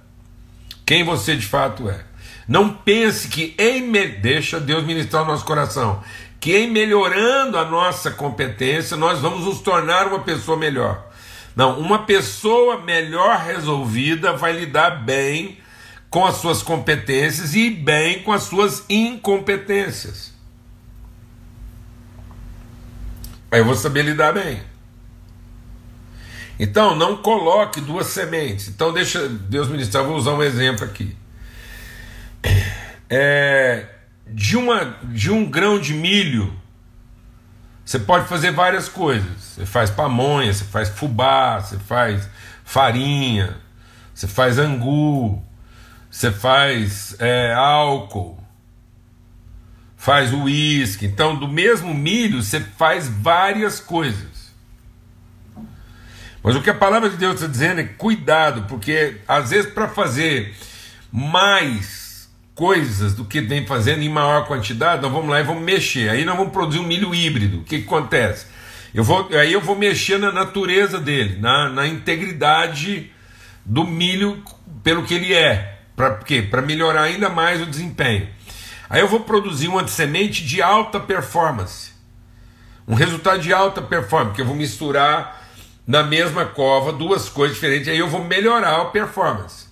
quem 0.86 1.04
você 1.04 1.36
de 1.36 1.44
fato 1.44 1.86
é. 1.90 2.07
Não 2.48 2.72
pense 2.72 3.28
que 3.28 3.54
em 3.58 3.92
deixa 4.22 4.58
Deus 4.58 4.82
ministrar 4.82 5.22
o 5.22 5.26
nosso 5.26 5.44
coração, 5.44 6.02
que 6.40 6.56
em 6.56 6.70
melhorando 6.70 7.58
a 7.58 7.64
nossa 7.66 8.10
competência 8.10 8.96
nós 8.96 9.20
vamos 9.20 9.44
nos 9.44 9.60
tornar 9.60 10.06
uma 10.06 10.20
pessoa 10.20 10.56
melhor. 10.56 11.06
Não, 11.54 11.78
uma 11.78 12.06
pessoa 12.06 12.80
melhor 12.80 13.38
resolvida 13.40 14.32
vai 14.32 14.52
lidar 14.52 15.04
bem 15.04 15.58
com 16.08 16.24
as 16.24 16.36
suas 16.36 16.62
competências 16.62 17.54
e 17.54 17.68
bem 17.68 18.22
com 18.22 18.32
as 18.32 18.44
suas 18.44 18.82
incompetências. 18.88 20.32
Aí 23.50 23.60
eu 23.60 23.64
vou 23.64 23.74
saber 23.74 24.02
lidar 24.02 24.32
bem. 24.32 24.62
Então, 26.58 26.94
não 26.94 27.16
coloque 27.16 27.80
duas 27.80 28.06
sementes. 28.06 28.68
Então, 28.68 28.92
deixa 28.92 29.28
Deus 29.28 29.68
ministrar. 29.68 30.04
Vou 30.04 30.16
usar 30.16 30.32
um 30.32 30.42
exemplo 30.42 30.84
aqui. 30.84 31.16
É, 33.10 33.86
de, 34.26 34.56
uma, 34.56 34.98
de 35.04 35.30
um 35.30 35.44
grão 35.44 35.78
de 35.78 35.94
milho, 35.94 36.54
Você 37.84 37.98
pode 37.98 38.28
fazer 38.28 38.50
várias 38.52 38.88
coisas. 38.88 39.36
Você 39.40 39.64
faz 39.64 39.90
pamonha, 39.90 40.52
você 40.52 40.64
faz 40.64 40.88
fubá, 40.90 41.58
você 41.60 41.78
faz 41.78 42.28
farinha, 42.64 43.56
você 44.14 44.28
faz 44.28 44.58
angu, 44.58 45.42
você 46.10 46.30
faz 46.30 47.16
é, 47.18 47.54
álcool, 47.54 48.38
faz 49.96 50.32
uísque. 50.32 51.06
Então, 51.06 51.34
do 51.34 51.48
mesmo 51.48 51.94
milho, 51.94 52.42
você 52.42 52.60
faz 52.60 53.08
várias 53.08 53.80
coisas. 53.80 54.52
Mas 56.42 56.56
o 56.56 56.62
que 56.62 56.70
a 56.70 56.74
palavra 56.74 57.10
de 57.10 57.16
Deus 57.16 57.34
está 57.34 57.46
dizendo 57.46 57.80
é 57.80 57.84
cuidado, 57.84 58.62
porque 58.68 59.20
às 59.26 59.50
vezes 59.50 59.72
para 59.72 59.88
fazer 59.88 60.54
mais 61.12 62.07
coisas 62.58 63.14
do 63.14 63.24
que 63.24 63.40
vem 63.40 63.64
fazendo 63.64 64.02
em 64.02 64.08
maior 64.08 64.44
quantidade, 64.44 65.00
nós 65.00 65.12
vamos 65.12 65.30
lá 65.30 65.38
e 65.38 65.44
vamos 65.44 65.62
mexer. 65.62 66.10
Aí 66.10 66.24
nós 66.24 66.36
vamos 66.36 66.52
produzir 66.52 66.80
um 66.80 66.86
milho 66.86 67.14
híbrido. 67.14 67.58
O 67.58 67.62
que, 67.62 67.78
que 67.78 67.84
acontece? 67.84 68.46
Eu 68.92 69.04
vou, 69.04 69.28
aí 69.30 69.52
eu 69.52 69.60
vou 69.60 69.76
mexer 69.76 70.18
na 70.18 70.32
natureza 70.32 70.98
dele, 70.98 71.38
na, 71.40 71.68
na 71.68 71.86
integridade 71.86 73.12
do 73.64 73.84
milho 73.84 74.42
pelo 74.82 75.04
que 75.04 75.14
ele 75.14 75.32
é. 75.32 75.78
Para 75.94 76.16
quê? 76.16 76.42
Para 76.42 76.60
melhorar 76.60 77.02
ainda 77.02 77.28
mais 77.28 77.62
o 77.62 77.66
desempenho. 77.66 78.28
Aí 78.90 79.00
eu 79.00 79.06
vou 79.06 79.20
produzir 79.20 79.68
uma 79.68 79.86
semente 79.86 80.44
de 80.44 80.60
alta 80.60 80.98
performance. 80.98 81.92
Um 82.88 82.94
resultado 82.94 83.40
de 83.40 83.52
alta 83.52 83.80
performance, 83.80 84.34
que 84.34 84.40
eu 84.40 84.46
vou 84.46 84.56
misturar 84.56 85.46
na 85.86 86.02
mesma 86.02 86.44
cova 86.44 86.92
duas 86.92 87.28
coisas 87.28 87.54
diferentes, 87.54 87.86
aí 87.86 87.98
eu 87.98 88.08
vou 88.08 88.24
melhorar 88.24 88.80
a 88.80 88.84
performance. 88.86 89.67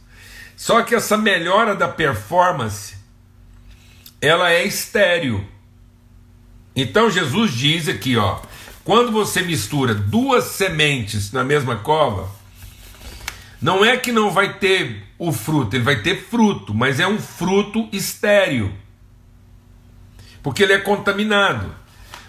Só 0.56 0.82
que 0.82 0.94
essa 0.94 1.18
melhora 1.18 1.74
da 1.74 1.86
performance, 1.86 2.96
ela 4.20 4.50
é 4.50 4.64
estéreo. 4.64 5.46
Então 6.74 7.10
Jesus 7.10 7.52
diz 7.52 7.88
aqui, 7.88 8.16
ó, 8.16 8.40
quando 8.82 9.12
você 9.12 9.42
mistura 9.42 9.94
duas 9.94 10.44
sementes 10.44 11.30
na 11.30 11.44
mesma 11.44 11.76
cova, 11.76 12.30
não 13.60 13.84
é 13.84 13.96
que 13.96 14.10
não 14.12 14.30
vai 14.30 14.54
ter 14.54 15.04
o 15.18 15.32
fruto, 15.32 15.76
ele 15.76 15.84
vai 15.84 16.02
ter 16.02 16.22
fruto, 16.24 16.72
mas 16.74 17.00
é 17.00 17.06
um 17.06 17.18
fruto 17.18 17.88
estéreo. 17.92 18.72
Porque 20.42 20.62
ele 20.62 20.72
é 20.72 20.78
contaminado. 20.78 21.74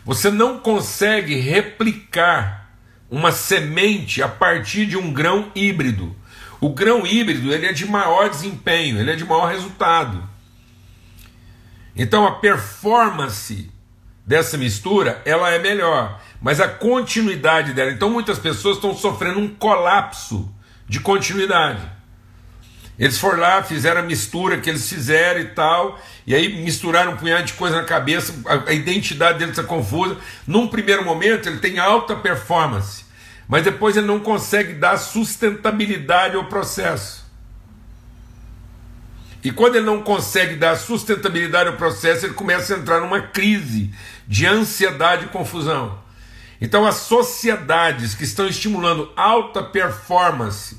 Você 0.03 0.31
não 0.31 0.59
consegue 0.59 1.35
replicar 1.35 2.71
uma 3.09 3.31
semente 3.31 4.23
a 4.23 4.27
partir 4.27 4.85
de 4.85 4.97
um 4.97 5.13
grão 5.13 5.51
híbrido. 5.53 6.15
O 6.59 6.69
grão 6.69 7.05
híbrido 7.05 7.53
ele 7.53 7.67
é 7.67 7.73
de 7.73 7.85
maior 7.85 8.29
desempenho, 8.29 8.99
ele 8.99 9.11
é 9.11 9.15
de 9.15 9.25
maior 9.25 9.51
resultado. 9.51 10.27
Então 11.95 12.25
a 12.25 12.35
performance 12.35 13.71
dessa 14.25 14.57
mistura 14.57 15.21
ela 15.25 15.49
é 15.51 15.59
melhor, 15.59 16.21
mas 16.41 16.59
a 16.59 16.67
continuidade 16.67 17.73
dela. 17.73 17.91
Então 17.91 18.09
muitas 18.09 18.39
pessoas 18.39 18.77
estão 18.77 18.95
sofrendo 18.95 19.39
um 19.39 19.47
colapso 19.47 20.51
de 20.87 20.99
continuidade. 20.99 21.97
Eles 22.99 23.19
foram 23.19 23.39
lá, 23.39 23.61
fizeram 23.61 24.01
a 24.01 24.03
mistura 24.03 24.57
que 24.57 24.69
eles 24.69 24.89
fizeram 24.89 25.39
e 25.39 25.45
tal, 25.49 25.99
e 26.25 26.33
aí 26.33 26.63
misturaram 26.63 27.13
um 27.13 27.17
punhado 27.17 27.43
de 27.43 27.53
coisa 27.53 27.75
na 27.75 27.83
cabeça, 27.83 28.33
a, 28.67 28.73
identidade 28.73 29.37
deles 29.37 29.55
está 29.55 29.63
confusa. 29.63 30.17
Num 30.47 30.67
primeiro 30.67 31.05
momento 31.05 31.47
ele 31.47 31.59
tem 31.59 31.77
alta 31.77 32.15
performance, 32.15 33.05
mas 33.47 33.63
depois 33.63 33.95
ele 33.95 34.07
não 34.07 34.19
consegue 34.19 34.73
dar 34.73 34.97
sustentabilidade 34.97 36.35
ao 36.35 36.45
processo. 36.45 37.25
E 39.43 39.51
quando 39.51 39.75
ele 39.75 39.85
não 39.85 40.01
consegue 40.01 40.55
dar 40.55 40.75
sustentabilidade 40.75 41.69
ao 41.69 41.77
processo, 41.77 42.25
ele 42.25 42.33
começa 42.33 42.75
a 42.75 42.77
entrar 42.77 42.99
numa 42.99 43.21
crise 43.21 43.93
de 44.27 44.45
ansiedade 44.45 45.25
e 45.25 45.29
confusão. 45.29 45.97
Então, 46.59 46.85
as 46.85 46.95
sociedades 46.95 48.15
que 48.15 48.23
estão 48.23 48.47
estimulando 48.47 49.11
alta 49.15 49.63
performance 49.63 50.77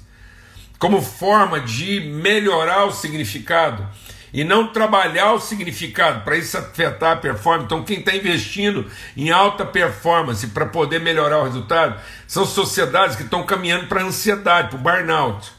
como 0.78 1.02
forma 1.02 1.61
de 1.61 2.00
melhorar 2.00 2.85
o 2.85 2.92
significado, 2.92 3.87
e 4.33 4.45
não 4.45 4.69
trabalhar 4.69 5.33
o 5.33 5.41
significado 5.41 6.23
para 6.23 6.37
isso 6.37 6.57
afetar 6.59 7.12
a 7.12 7.17
performance. 7.17 7.64
Então, 7.64 7.85
quem 7.85 7.99
está 7.99 8.14
investindo 8.14 8.87
em 9.17 9.31
alta 9.31 9.64
performance 9.64 10.47
para 10.49 10.67
poder 10.67 11.01
melhorar 11.01 11.41
o 11.41 11.45
resultado 11.45 12.01
são 12.27 12.45
sociedades 12.45 13.17
que 13.17 13.23
estão 13.23 13.43
caminhando 13.45 13.87
para 13.87 14.03
a 14.03 14.05
ansiedade, 14.05 14.69
para 14.69 14.77
o 14.77 14.81
burnout. 14.81 15.53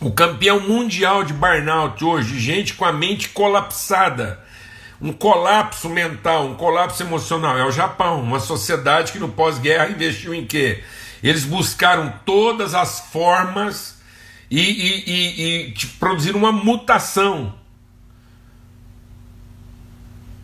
O 0.00 0.10
campeão 0.10 0.60
mundial 0.60 1.24
de 1.24 1.32
burnout 1.32 2.04
hoje, 2.04 2.38
gente 2.38 2.74
com 2.74 2.84
a 2.84 2.92
mente 2.92 3.28
colapsada, 3.28 4.42
um 5.00 5.12
colapso 5.12 5.88
mental, 5.88 6.46
um 6.46 6.54
colapso 6.54 7.02
emocional, 7.02 7.56
é 7.56 7.64
o 7.64 7.70
Japão, 7.70 8.22
uma 8.22 8.40
sociedade 8.40 9.12
que 9.12 9.18
no 9.18 9.28
pós-guerra 9.28 9.88
investiu 9.88 10.34
em 10.34 10.44
quê? 10.44 10.82
Eles 11.22 11.44
buscaram 11.44 12.12
todas 12.24 12.74
as 12.74 13.00
formas 13.00 13.93
e, 14.54 14.60
e, 14.60 15.10
e, 15.10 15.68
e 15.70 15.86
produzir 15.98 16.36
uma 16.36 16.52
mutação. 16.52 17.54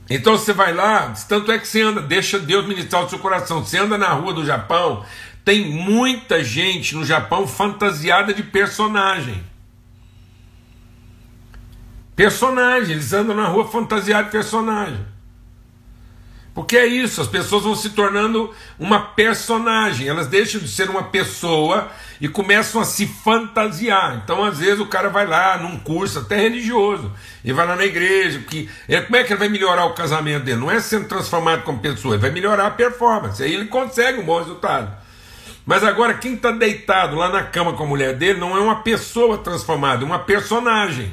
Então 0.09 0.37
você 0.37 0.53
vai 0.53 0.75
lá, 0.75 1.15
tanto 1.29 1.53
é 1.53 1.59
que 1.59 1.69
você 1.69 1.83
anda, 1.83 2.03
deixa 2.03 2.37
Deus 2.37 2.67
ministrar 2.67 3.05
o 3.05 3.09
seu 3.09 3.21
coração. 3.21 3.65
Você 3.65 3.79
anda 3.79 3.97
na 3.97 4.09
rua 4.09 4.33
do 4.35 4.45
Japão, 4.45 5.05
tem 5.45 5.71
muita 5.71 6.43
gente 6.43 6.97
no 6.97 7.05
Japão 7.05 7.47
fantasiada 7.47 8.35
de 8.35 8.43
personagem. 8.43 9.41
Personagem, 12.17 12.93
eles 12.93 13.13
andam 13.13 13.37
na 13.37 13.47
rua 13.47 13.69
fantasiados 13.69 14.27
de 14.27 14.33
personagem. 14.33 15.07
Porque 16.53 16.77
é 16.77 16.85
isso, 16.85 17.21
as 17.21 17.29
pessoas 17.29 17.63
vão 17.63 17.77
se 17.77 17.91
tornando 17.91 18.53
uma 18.79 19.01
personagem, 19.01 20.09
elas 20.09 20.27
deixam 20.27 20.61
de 20.61 20.67
ser 20.67 20.91
uma 20.91 21.05
pessoa 21.05 21.89
e 22.21 22.29
começam 22.29 22.81
a 22.81 22.85
se 22.85 23.07
fantasiar. 23.07 24.21
Então, 24.23 24.45
às 24.45 24.59
vezes, 24.59 24.81
o 24.81 24.87
cara 24.87 25.09
vai 25.09 25.27
lá 25.27 25.59
num 25.59 25.79
curso 25.79 26.19
até 26.19 26.37
religioso, 26.37 27.11
e 27.45 27.53
vai 27.53 27.67
lá 27.67 27.77
na 27.77 27.85
igreja, 27.85 28.41
que 28.41 28.69
ele, 28.89 29.03
como 29.03 29.17
é 29.17 29.25
que 29.25 29.33
ele 29.33 29.39
vai 29.39 29.49
melhorar 29.49 29.85
o 29.87 29.95
casamento 29.95 30.45
dele? 30.45 30.59
Não 30.59 30.71
é 30.71 30.81
sendo 30.81 31.07
transformado 31.07 31.63
como 31.63 31.79
pessoa, 31.79 32.15
ele 32.15 32.23
vai 32.23 32.31
melhorar 32.31 32.67
a 32.67 32.71
performance, 32.71 33.43
aí 33.43 33.55
ele 33.55 33.67
consegue 33.67 34.21
um 34.21 34.25
bom 34.25 34.39
resultado. 34.39 34.93
Mas 35.65 35.85
agora, 35.85 36.15
quem 36.15 36.35
está 36.35 36.51
deitado 36.51 37.15
lá 37.15 37.29
na 37.29 37.45
cama 37.45 37.75
com 37.75 37.85
a 37.85 37.87
mulher 37.87 38.17
dele 38.17 38.41
não 38.41 38.57
é 38.57 38.61
uma 38.61 38.83
pessoa 38.83 39.39
transformada, 39.39 40.03
é 40.03 40.07
uma 40.07 40.19
personagem. 40.19 41.13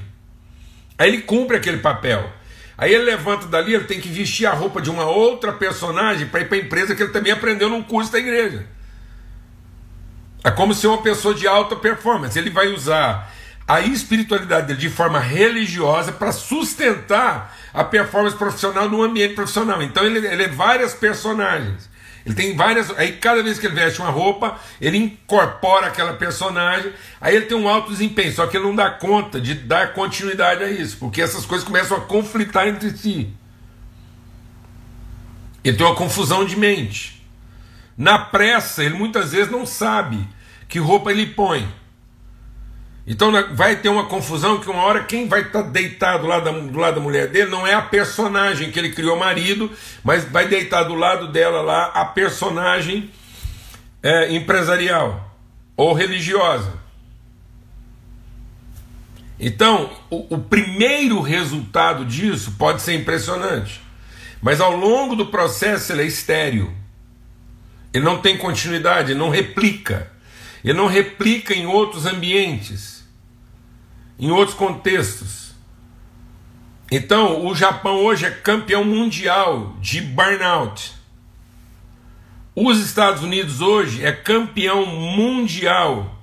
Aí 0.97 1.09
ele 1.09 1.21
cumpre 1.21 1.57
aquele 1.57 1.77
papel. 1.77 2.36
Aí 2.77 2.93
ele 2.93 3.05
levanta 3.05 3.47
dali, 3.47 3.73
ele 3.73 3.85
tem 3.85 3.99
que 3.99 4.07
vestir 4.07 4.45
a 4.45 4.53
roupa 4.53 4.79
de 4.79 4.89
uma 4.89 5.05
outra 5.05 5.51
personagem 5.51 6.27
para 6.27 6.41
ir 6.41 6.47
para 6.47 6.57
a 6.57 6.61
empresa 6.61 6.95
que 6.95 7.01
ele 7.01 7.11
também 7.11 7.31
aprendeu 7.33 7.69
num 7.69 7.81
curso 7.81 8.11
da 8.11 8.19
igreja. 8.19 8.67
É 10.43 10.51
como 10.51 10.73
se 10.73 10.85
uma 10.85 11.01
pessoa 11.01 11.33
de 11.33 11.47
alta 11.47 11.75
performance, 11.75 12.37
ele 12.37 12.51
vai 12.51 12.67
usar 12.67 13.33
a 13.67 13.81
espiritualidade 13.81 14.67
dele 14.67 14.79
de 14.79 14.89
forma 14.89 15.19
religiosa 15.19 16.11
para 16.11 16.31
sustentar 16.31 17.57
a 17.73 17.83
performance 17.83 18.37
profissional 18.37 18.87
no 18.87 19.03
ambiente 19.03 19.33
profissional. 19.33 19.81
Então 19.81 20.05
ele, 20.05 20.25
ele 20.25 20.43
é 20.43 20.47
várias 20.47 20.93
personagens. 20.93 21.89
Ele 22.27 22.35
tem 22.35 22.57
várias. 22.57 22.91
Aí 22.97 23.13
cada 23.13 23.41
vez 23.41 23.57
que 23.57 23.65
ele 23.65 23.73
veste 23.73 24.01
uma 24.01 24.09
roupa, 24.09 24.59
ele 24.81 24.97
incorpora 24.97 25.87
aquela 25.87 26.11
personagem. 26.11 26.91
Aí 27.21 27.33
ele 27.33 27.45
tem 27.45 27.57
um 27.57 27.69
alto 27.69 27.89
desempenho. 27.89 28.33
Só 28.33 28.45
que 28.47 28.57
ele 28.57 28.65
não 28.65 28.75
dá 28.75 28.89
conta 28.89 29.39
de 29.39 29.53
dar 29.53 29.93
continuidade 29.93 30.61
a 30.61 30.69
isso, 30.69 30.97
porque 30.97 31.21
essas 31.21 31.45
coisas 31.45 31.65
começam 31.65 31.95
a 31.95 32.01
conflitar 32.01 32.67
entre 32.67 32.89
si. 32.89 33.33
Ele 35.63 35.77
tem 35.77 35.85
uma 35.85 35.95
confusão 35.95 36.43
de 36.43 36.57
mente. 36.57 37.25
Na 37.97 38.19
pressa, 38.19 38.83
ele 38.83 38.95
muitas 38.95 39.31
vezes 39.31 39.49
não 39.49 39.65
sabe 39.65 40.27
que 40.67 40.79
roupa 40.79 41.11
ele 41.11 41.27
põe. 41.27 41.65
Então 43.09 43.31
vai 43.55 43.77
ter 43.77 43.87
uma 43.87 44.05
confusão 44.05 44.59
que 44.59 44.69
uma 44.69 44.83
hora 44.83 45.05
quem 45.05 45.29
vai 45.29 45.43
estar 45.43 45.63
tá 45.63 45.69
deitado 45.69 46.27
da, 46.27 46.51
do 46.51 46.77
lado 46.77 46.95
da 46.95 47.01
mulher 47.01 47.29
dele 47.29 47.49
não 47.49 47.65
é 47.65 47.73
a 47.73 47.81
personagem 47.81 48.69
que 48.69 48.77
ele 48.77 48.91
criou 48.91 49.17
marido, 49.17 49.71
mas 50.03 50.25
vai 50.25 50.45
deitar 50.45 50.83
do 50.83 50.93
lado 50.93 51.31
dela 51.31 51.61
lá 51.61 51.85
a 51.85 52.03
personagem 52.03 53.09
é, 54.03 54.35
empresarial 54.35 55.33
ou 55.77 55.93
religiosa. 55.93 56.73
Então, 59.39 59.89
o, 60.09 60.35
o 60.35 60.39
primeiro 60.39 61.21
resultado 61.21 62.03
disso 62.03 62.55
pode 62.57 62.81
ser 62.81 62.95
impressionante, 62.95 63.79
mas 64.41 64.59
ao 64.59 64.75
longo 64.75 65.15
do 65.15 65.27
processo 65.27 65.93
ele 65.93 66.01
é 66.01 66.05
estéreo, 66.05 66.75
ele 67.93 68.03
não 68.03 68.19
tem 68.19 68.37
continuidade, 68.37 69.11
ele 69.11 69.19
não 69.19 69.29
replica. 69.29 70.11
Ele 70.63 70.73
não 70.73 70.87
replica 70.87 71.53
em 71.53 71.65
outros 71.65 72.05
ambientes, 72.05 72.96
em 74.19 74.31
outros 74.31 74.57
contextos. 74.57 75.51
Então, 76.91 77.45
o 77.45 77.53
Japão 77.53 77.97
hoje 77.97 78.25
é 78.25 78.31
campeão 78.31 78.83
mundial 78.83 79.75
de 79.81 80.01
burnout. 80.01 80.93
Os 82.55 82.79
Estados 82.79 83.21
Unidos 83.21 83.61
hoje 83.61 84.03
é 84.03 84.11
campeão 84.11 84.85
mundial 84.85 86.17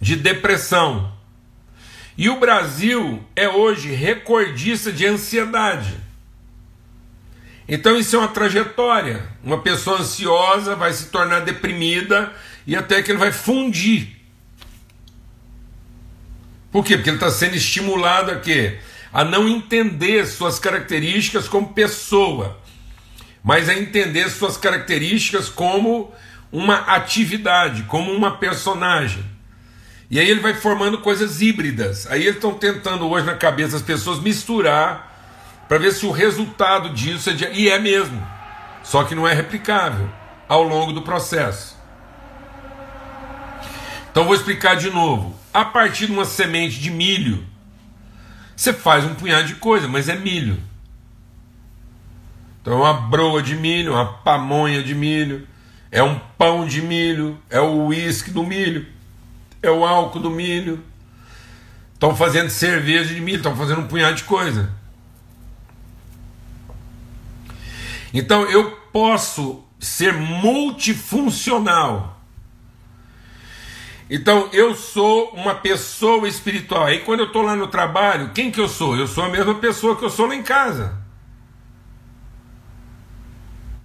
de 0.00 0.16
depressão. 0.16 1.12
E 2.16 2.30
o 2.30 2.40
Brasil 2.40 3.22
é 3.34 3.48
hoje 3.48 3.92
recordista 3.92 4.90
de 4.90 5.04
ansiedade. 5.04 5.94
Então 7.68 7.96
isso 7.98 8.16
é 8.16 8.18
uma 8.18 8.28
trajetória. 8.28 9.28
Uma 9.42 9.60
pessoa 9.60 9.98
ansiosa 9.98 10.74
vai 10.74 10.92
se 10.92 11.06
tornar 11.06 11.40
deprimida 11.40 12.32
e 12.66 12.74
até 12.74 13.02
que 13.02 13.10
ele 13.10 13.18
vai 13.18 13.32
fundir. 13.32 14.15
Por 16.76 16.84
quê? 16.84 16.98
Porque 16.98 17.08
ele 17.08 17.16
está 17.16 17.30
sendo 17.30 17.56
estimulado 17.56 18.30
a 18.30 18.36
quê? 18.36 18.76
A 19.10 19.24
não 19.24 19.48
entender 19.48 20.26
suas 20.26 20.58
características 20.58 21.48
como 21.48 21.72
pessoa, 21.72 22.60
mas 23.42 23.70
a 23.70 23.74
entender 23.74 24.28
suas 24.28 24.58
características 24.58 25.48
como 25.48 26.12
uma 26.52 26.74
atividade, 26.94 27.84
como 27.84 28.12
uma 28.12 28.36
personagem. 28.36 29.24
E 30.10 30.20
aí 30.20 30.28
ele 30.28 30.40
vai 30.40 30.52
formando 30.52 30.98
coisas 30.98 31.40
híbridas. 31.40 32.06
Aí 32.08 32.24
eles 32.24 32.34
estão 32.34 32.52
tentando 32.52 33.08
hoje 33.08 33.24
na 33.24 33.36
cabeça 33.36 33.72
das 33.72 33.82
pessoas 33.82 34.20
misturar 34.20 35.64
para 35.66 35.78
ver 35.78 35.92
se 35.92 36.04
o 36.04 36.10
resultado 36.10 36.90
disso 36.90 37.30
é 37.30 37.32
de... 37.32 37.46
e 37.52 37.70
é 37.70 37.78
mesmo. 37.78 38.22
Só 38.82 39.02
que 39.02 39.14
não 39.14 39.26
é 39.26 39.32
replicável 39.32 40.10
ao 40.46 40.62
longo 40.62 40.92
do 40.92 41.00
processo. 41.00 41.75
Então 44.16 44.24
vou 44.24 44.34
explicar 44.34 44.76
de 44.76 44.88
novo. 44.88 45.36
A 45.52 45.62
partir 45.62 46.06
de 46.06 46.12
uma 46.12 46.24
semente 46.24 46.80
de 46.80 46.90
milho, 46.90 47.44
você 48.56 48.72
faz 48.72 49.04
um 49.04 49.14
punhado 49.14 49.46
de 49.46 49.56
coisa, 49.56 49.86
mas 49.86 50.08
é 50.08 50.16
milho. 50.16 50.58
Então 52.62 52.72
é 52.72 52.76
uma 52.76 52.94
broa 52.94 53.42
de 53.42 53.54
milho, 53.54 53.92
uma 53.92 54.06
pamonha 54.06 54.82
de 54.82 54.94
milho, 54.94 55.46
é 55.90 56.02
um 56.02 56.18
pão 56.38 56.66
de 56.66 56.80
milho, 56.80 57.38
é 57.50 57.60
o 57.60 57.88
uísque 57.88 58.30
do 58.30 58.42
milho, 58.42 58.86
é 59.62 59.70
o 59.70 59.84
álcool 59.84 60.20
do 60.20 60.30
milho. 60.30 60.82
Estão 61.92 62.16
fazendo 62.16 62.48
cerveja 62.48 63.14
de 63.14 63.20
milho, 63.20 63.36
estão 63.36 63.54
fazendo 63.54 63.82
um 63.82 63.86
punhado 63.86 64.16
de 64.16 64.24
coisa. 64.24 64.72
Então 68.14 68.46
eu 68.46 68.70
posso 68.90 69.62
ser 69.78 70.14
multifuncional. 70.14 72.15
Então 74.08 74.48
eu 74.52 74.74
sou 74.74 75.30
uma 75.30 75.54
pessoa 75.54 76.28
espiritual. 76.28 76.86
Aí 76.86 77.00
quando 77.00 77.20
eu 77.20 77.26
estou 77.26 77.42
lá 77.42 77.56
no 77.56 77.66
trabalho, 77.66 78.30
quem 78.30 78.50
que 78.50 78.60
eu 78.60 78.68
sou? 78.68 78.96
Eu 78.96 79.06
sou 79.06 79.24
a 79.24 79.28
mesma 79.28 79.54
pessoa 79.56 79.96
que 79.96 80.04
eu 80.04 80.10
sou 80.10 80.26
lá 80.26 80.34
em 80.34 80.42
casa. 80.42 80.96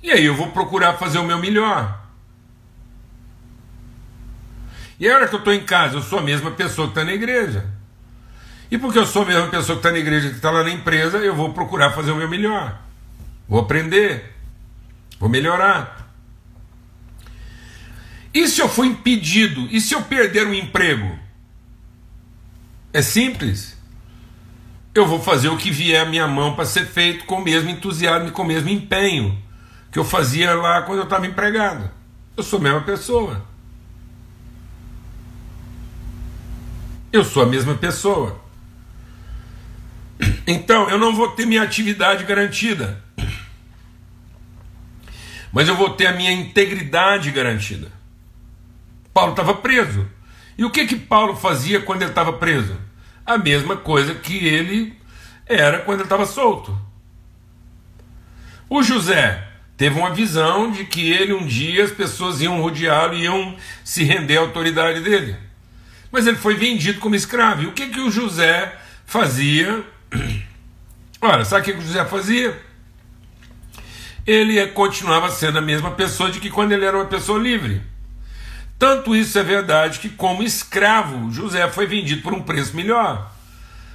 E 0.04 0.12
aí 0.12 0.26
eu 0.26 0.36
vou 0.36 0.48
procurar 0.52 0.94
fazer 0.94 1.20
o 1.20 1.24
meu 1.24 1.38
melhor. 1.38 2.00
E 5.00 5.10
a 5.10 5.16
hora 5.16 5.28
que 5.28 5.34
eu 5.34 5.40
estou 5.40 5.54
em 5.54 5.64
casa, 5.64 5.98
eu 5.98 6.02
sou 6.02 6.20
a 6.20 6.22
mesma 6.22 6.52
pessoa 6.52 6.88
que 6.88 6.92
está 6.92 7.04
na 7.04 7.14
igreja. 7.14 7.66
E 8.70 8.78
porque 8.78 9.00
eu 9.00 9.06
sou 9.06 9.24
a 9.24 9.26
mesma 9.26 9.48
pessoa 9.48 9.76
que 9.76 9.80
está 9.80 9.92
na 9.92 9.98
igreja 9.98 10.30
que 10.30 10.36
está 10.36 10.52
lá 10.52 10.64
na 10.64 10.70
empresa, 10.70 11.18
eu 11.18 11.36
vou 11.36 11.52
procurar 11.54 11.92
fazer 11.92 12.12
o 12.12 12.16
meu 12.16 12.30
melhor. 12.30 12.80
Vou 13.48 13.60
aprender. 13.60 14.34
Vou 15.20 15.28
melhorar. 15.28 16.01
E 18.34 18.48
se 18.48 18.62
eu 18.62 18.70
for 18.70 18.86
impedido? 18.86 19.68
E 19.70 19.82
se 19.82 19.94
eu 19.94 20.02
perder 20.04 20.48
um 20.48 20.54
emprego? 20.54 21.20
É 22.94 23.02
simples. 23.02 23.78
Eu 24.94 25.06
vou 25.06 25.22
fazer 25.22 25.50
o 25.50 25.58
que 25.58 25.72
vier 25.72 26.02
à 26.02 26.10
minha 26.10 26.28
mão 26.28 26.56
para 26.56 26.66
ser 26.66 26.86
feito 26.86 27.26
com 27.26 27.36
o 27.36 27.44
mesmo 27.44 27.70
entusiasmo 27.70 28.30
e 28.30 28.32
com 28.32 28.42
o 28.42 28.46
mesmo 28.46 28.70
empenho 28.70 29.42
que 29.92 30.00
eu 30.00 30.06
fazia 30.06 30.54
lá 30.54 30.82
quando 30.84 31.00
eu 31.00 31.04
estava 31.04 31.28
empregado. 31.28 31.90
Eu 32.36 32.44
sou 32.44 32.60
a 32.60 32.62
mesma 32.62 32.82
pessoa. 32.82 33.46
Eu 37.12 37.26
sou 37.26 37.44
a 37.44 37.46
mesma 37.46 37.76
pessoa. 37.76 38.40
Então, 40.48 40.90
eu 40.90 40.98
não 40.98 41.14
vou 41.14 41.32
ter 41.32 41.46
minha 41.46 41.62
atividade 41.62 42.24
garantida. 42.24 43.04
Mas 45.52 45.68
eu 45.68 45.76
vou 45.76 45.90
ter 45.90 46.08
a 46.08 46.14
minha 46.14 46.32
integridade 46.32 47.30
garantida. 47.32 47.92
Paulo 49.14 49.32
estava 49.32 49.54
preso. 49.56 50.08
E 50.58 50.66
o 50.66 50.70
que 50.70 50.86
que 50.86 50.96
Paulo 50.96 51.36
fazia 51.36 51.82
quando 51.82 52.02
ele 52.02 52.12
estava 52.12 52.34
preso? 52.34 52.78
A 53.26 53.38
mesma 53.38 53.78
coisa 53.78 54.16
que 54.16 54.46
ele 54.46 54.96
era 55.46 55.80
quando 55.80 56.00
ele 56.00 56.06
estava 56.06 56.26
solto. 56.26 56.78
O 58.70 58.82
José 58.82 59.48
teve 59.76 60.00
uma 60.00 60.12
visão 60.12 60.72
de 60.72 60.86
que 60.86 61.12
ele 61.12 61.34
um 61.34 61.46
dia 61.46 61.84
as 61.84 61.92
pessoas 61.92 62.42
iam 62.42 62.62
rodeá-lo 62.62 63.16
e 63.16 63.24
iam 63.24 63.56
se 63.84 64.04
render 64.04 64.38
à 64.38 64.42
autoridade 64.42 65.02
dele. 65.02 65.36
Mas 66.12 66.28
ele 66.28 66.38
foi 66.38 66.56
vendido 66.56 67.00
como 67.00 67.16
escravo. 67.16 67.64
E 67.64 67.68
o 67.68 67.74
que, 67.74 67.88
que 67.88 68.00
o 68.00 68.12
José 68.12 68.76
fazia? 69.06 69.84
Ora, 71.22 71.46
sabe 71.46 71.62
o 71.62 71.66
que, 71.66 71.74
que 71.74 71.80
o 71.80 71.88
José 71.88 72.06
fazia? 72.06 72.62
Ele 74.26 74.66
continuava 74.68 75.30
sendo 75.30 75.58
a 75.58 75.62
mesma 75.62 75.92
pessoa 75.92 76.32
de 76.32 76.40
que 76.40 76.50
quando 76.50 76.72
ele 76.72 76.86
era 76.86 76.96
uma 76.96 77.06
pessoa 77.06 77.40
livre. 77.40 77.82
Tanto 78.82 79.16
isso 79.16 79.38
é 79.38 79.44
verdade 79.44 80.00
que, 80.00 80.10
como 80.10 80.42
escravo, 80.42 81.32
José 81.32 81.70
foi 81.70 81.86
vendido 81.86 82.24
por 82.24 82.34
um 82.34 82.42
preço 82.42 82.76
melhor. 82.76 83.32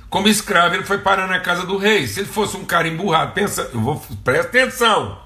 Como 0.09 0.29
escravo, 0.29 0.77
ele 0.77 0.85
foi 0.85 0.99
parar 0.99 1.27
na 1.27 1.41
casa 1.41 1.67
do 1.67 1.77
rei. 1.77 2.07
Se 2.07 2.21
ele 2.21 2.29
fosse 2.29 2.57
um 2.57 2.65
cara 2.65 2.87
emburrado, 2.87 3.33
pensa, 3.33 3.69
eu 3.75 3.81
vou, 3.81 4.01
presta 4.23 4.47
atenção. 4.47 5.21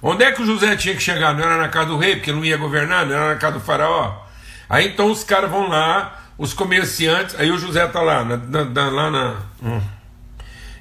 Onde 0.00 0.22
é 0.22 0.30
que 0.30 0.40
o 0.40 0.46
José 0.46 0.76
tinha 0.76 0.94
que 0.94 1.02
chegar? 1.02 1.34
Não 1.34 1.42
era 1.42 1.56
na 1.56 1.68
casa 1.68 1.86
do 1.86 1.98
rei, 1.98 2.14
porque 2.14 2.30
não 2.30 2.44
ia 2.44 2.56
governar, 2.56 3.04
não 3.04 3.12
era 3.12 3.34
na 3.34 3.40
casa 3.40 3.54
do 3.54 3.64
faraó. 3.64 4.24
Aí 4.70 4.86
então 4.86 5.10
os 5.10 5.24
caras 5.24 5.50
vão 5.50 5.68
lá, 5.68 6.22
os 6.38 6.54
comerciantes, 6.54 7.34
aí 7.40 7.50
o 7.50 7.58
José 7.58 7.84
tá 7.88 8.00
lá, 8.02 8.24
na, 8.24 8.36
na, 8.36 8.88
lá 8.88 9.10
na. 9.10 9.36
Hum, 9.60 9.82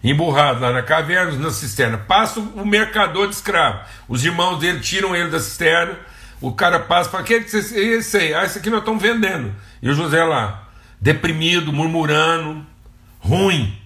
emburrado 0.03 0.59
lá 0.59 0.71
na 0.71 0.83
caverna, 0.83 1.31
na 1.39 1.49
cisterna. 1.49 1.97
Passa 1.97 2.39
o 2.39 2.63
mercador 2.63 3.27
de 3.27 3.33
escravo. 3.33 3.79
Os 4.07 4.23
irmãos 4.23 4.59
dele 4.59 4.79
tiram 4.79 5.15
ele 5.15 5.31
da 5.31 5.39
cisterna. 5.39 6.10
O 6.41 6.51
cara 6.51 6.79
passa 6.79 7.09
para 7.09 7.23
que 7.23 7.33
esse 7.35 8.17
aí? 8.17 8.33
Ah, 8.33 8.43
esse 8.43 8.57
aqui 8.57 8.69
nós 8.69 8.79
estamos 8.79 9.01
vendendo. 9.01 9.53
E 9.81 9.89
o 9.89 9.93
José 9.93 10.23
lá, 10.23 10.67
deprimido, 10.99 11.71
murmurando, 11.71 12.65
ruim. 13.19 13.77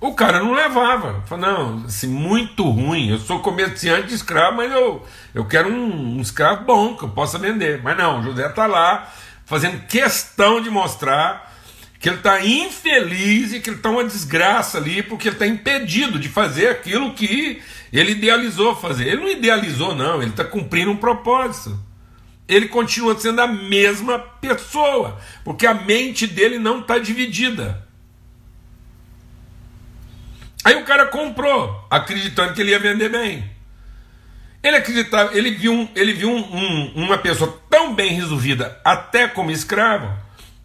O 0.00 0.14
cara 0.14 0.40
não 0.40 0.54
levava. 0.54 1.22
Falou, 1.26 1.46
não, 1.46 1.84
assim, 1.86 2.06
muito 2.06 2.68
ruim. 2.68 3.10
Eu 3.10 3.18
sou 3.18 3.40
comerciante 3.40 4.08
de 4.08 4.14
escravo, 4.14 4.56
mas 4.56 4.72
eu, 4.72 5.06
eu 5.34 5.44
quero 5.44 5.68
um, 5.68 6.16
um 6.16 6.20
escravo 6.20 6.64
bom 6.64 6.96
que 6.96 7.04
eu 7.04 7.10
possa 7.10 7.38
vender. 7.38 7.82
Mas 7.82 7.96
não, 7.96 8.20
o 8.20 8.22
José 8.22 8.46
está 8.46 8.66
lá 8.66 9.12
fazendo 9.44 9.86
questão 9.86 10.60
de 10.60 10.70
mostrar 10.70 11.54
que 11.98 12.08
ele 12.08 12.16
está 12.16 12.44
infeliz 12.44 13.52
e 13.52 13.60
que 13.60 13.70
ele 13.70 13.76
está 13.76 13.90
uma 13.90 14.04
desgraça 14.04 14.78
ali, 14.78 15.02
porque 15.02 15.28
ele 15.28 15.36
está 15.36 15.46
impedido 15.46 16.18
de 16.18 16.28
fazer 16.28 16.68
aquilo 16.68 17.14
que 17.14 17.62
ele 17.92 18.12
idealizou 18.12 18.74
fazer. 18.74 19.06
Ele 19.06 19.22
não 19.22 19.30
idealizou, 19.30 19.94
não, 19.94 20.20
ele 20.20 20.30
está 20.30 20.44
cumprindo 20.44 20.90
um 20.90 20.96
propósito. 20.96 21.78
Ele 22.48 22.68
continua 22.68 23.18
sendo 23.18 23.40
a 23.40 23.46
mesma 23.46 24.18
pessoa, 24.18 25.18
porque 25.44 25.66
a 25.66 25.74
mente 25.74 26.26
dele 26.26 26.58
não 26.58 26.80
está 26.80 26.98
dividida. 26.98 27.84
Aí 30.64 30.74
o 30.74 30.84
cara 30.84 31.06
comprou, 31.06 31.86
acreditando 31.90 32.52
que 32.52 32.60
ele 32.60 32.70
ia 32.70 32.78
vender 32.78 33.08
bem. 33.08 33.48
Ele 34.62 34.76
acreditava, 34.76 35.36
ele 35.36 35.52
viu, 35.52 35.88
ele 35.94 36.12
viu 36.12 36.28
um, 36.28 36.38
um, 36.38 37.04
uma 37.04 37.18
pessoa 37.18 37.60
tão 37.70 37.94
bem 37.94 38.12
resolvida, 38.12 38.80
até 38.84 39.28
como 39.28 39.52
escravo, 39.52 40.12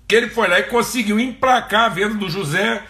que 0.07 0.15
ele 0.15 0.27
foi 0.29 0.47
lá 0.47 0.59
e 0.59 0.63
conseguiu 0.63 1.19
emplacar 1.19 1.85
a 1.85 1.89
venda 1.89 2.15
do 2.15 2.29
José. 2.29 2.81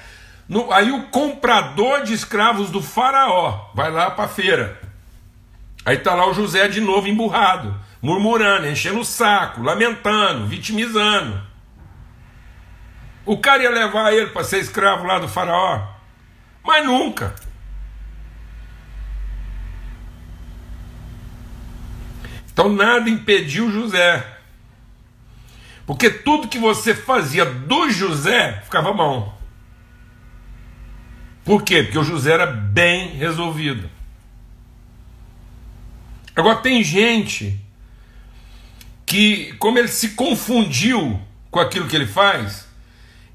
No, 0.52 0.70
aí 0.74 0.92
o 0.92 1.04
comprador 1.04 2.04
de 2.04 2.12
escravos 2.12 2.70
do 2.70 2.82
faraó 2.82 3.72
vai 3.74 3.90
lá 3.90 4.12
para 4.12 4.26
a 4.26 4.28
feira. 4.28 4.82
Aí 5.86 5.96
tá 5.96 6.14
lá 6.14 6.30
o 6.30 6.34
José 6.34 6.68
de 6.68 6.82
novo 6.82 7.08
emburrado, 7.08 7.74
murmurando, 8.02 8.68
enchendo 8.68 9.00
o 9.00 9.06
saco, 9.06 9.64
lamentando, 9.64 10.46
vitimizando. 10.48 11.42
O 13.26 13.38
cara 13.38 13.64
ia 13.64 13.70
levar 13.70 14.12
ele 14.12 14.32
para 14.32 14.44
ser 14.44 14.60
escravo 14.60 15.06
lá 15.06 15.20
do 15.20 15.28
faraó. 15.30 15.88
Mas 16.62 16.86
nunca. 16.86 17.34
Então 22.52 22.68
nada 22.68 23.10
impediu 23.10 23.72
José. 23.72 24.38
Porque 25.86 26.10
tudo 26.10 26.50
que 26.50 26.60
você 26.60 26.94
fazia 26.94 27.46
do 27.46 27.90
José 27.90 28.60
ficava 28.66 28.92
bom. 28.92 29.40
Por 31.44 31.64
quê? 31.64 31.84
Porque 31.84 31.98
o 32.00 32.04
José 32.04 32.34
era 32.34 32.46
bem 32.46 33.10
resolvido. 33.10 33.90
Agora 36.36 36.58
tem 36.58 36.84
gente 36.84 37.60
que, 39.06 39.54
como 39.54 39.78
ele 39.78 39.88
se 39.88 40.10
confundiu 40.10 41.20
com 41.50 41.60
aquilo 41.60 41.88
que 41.88 41.96
ele 41.96 42.08
faz, 42.08 42.68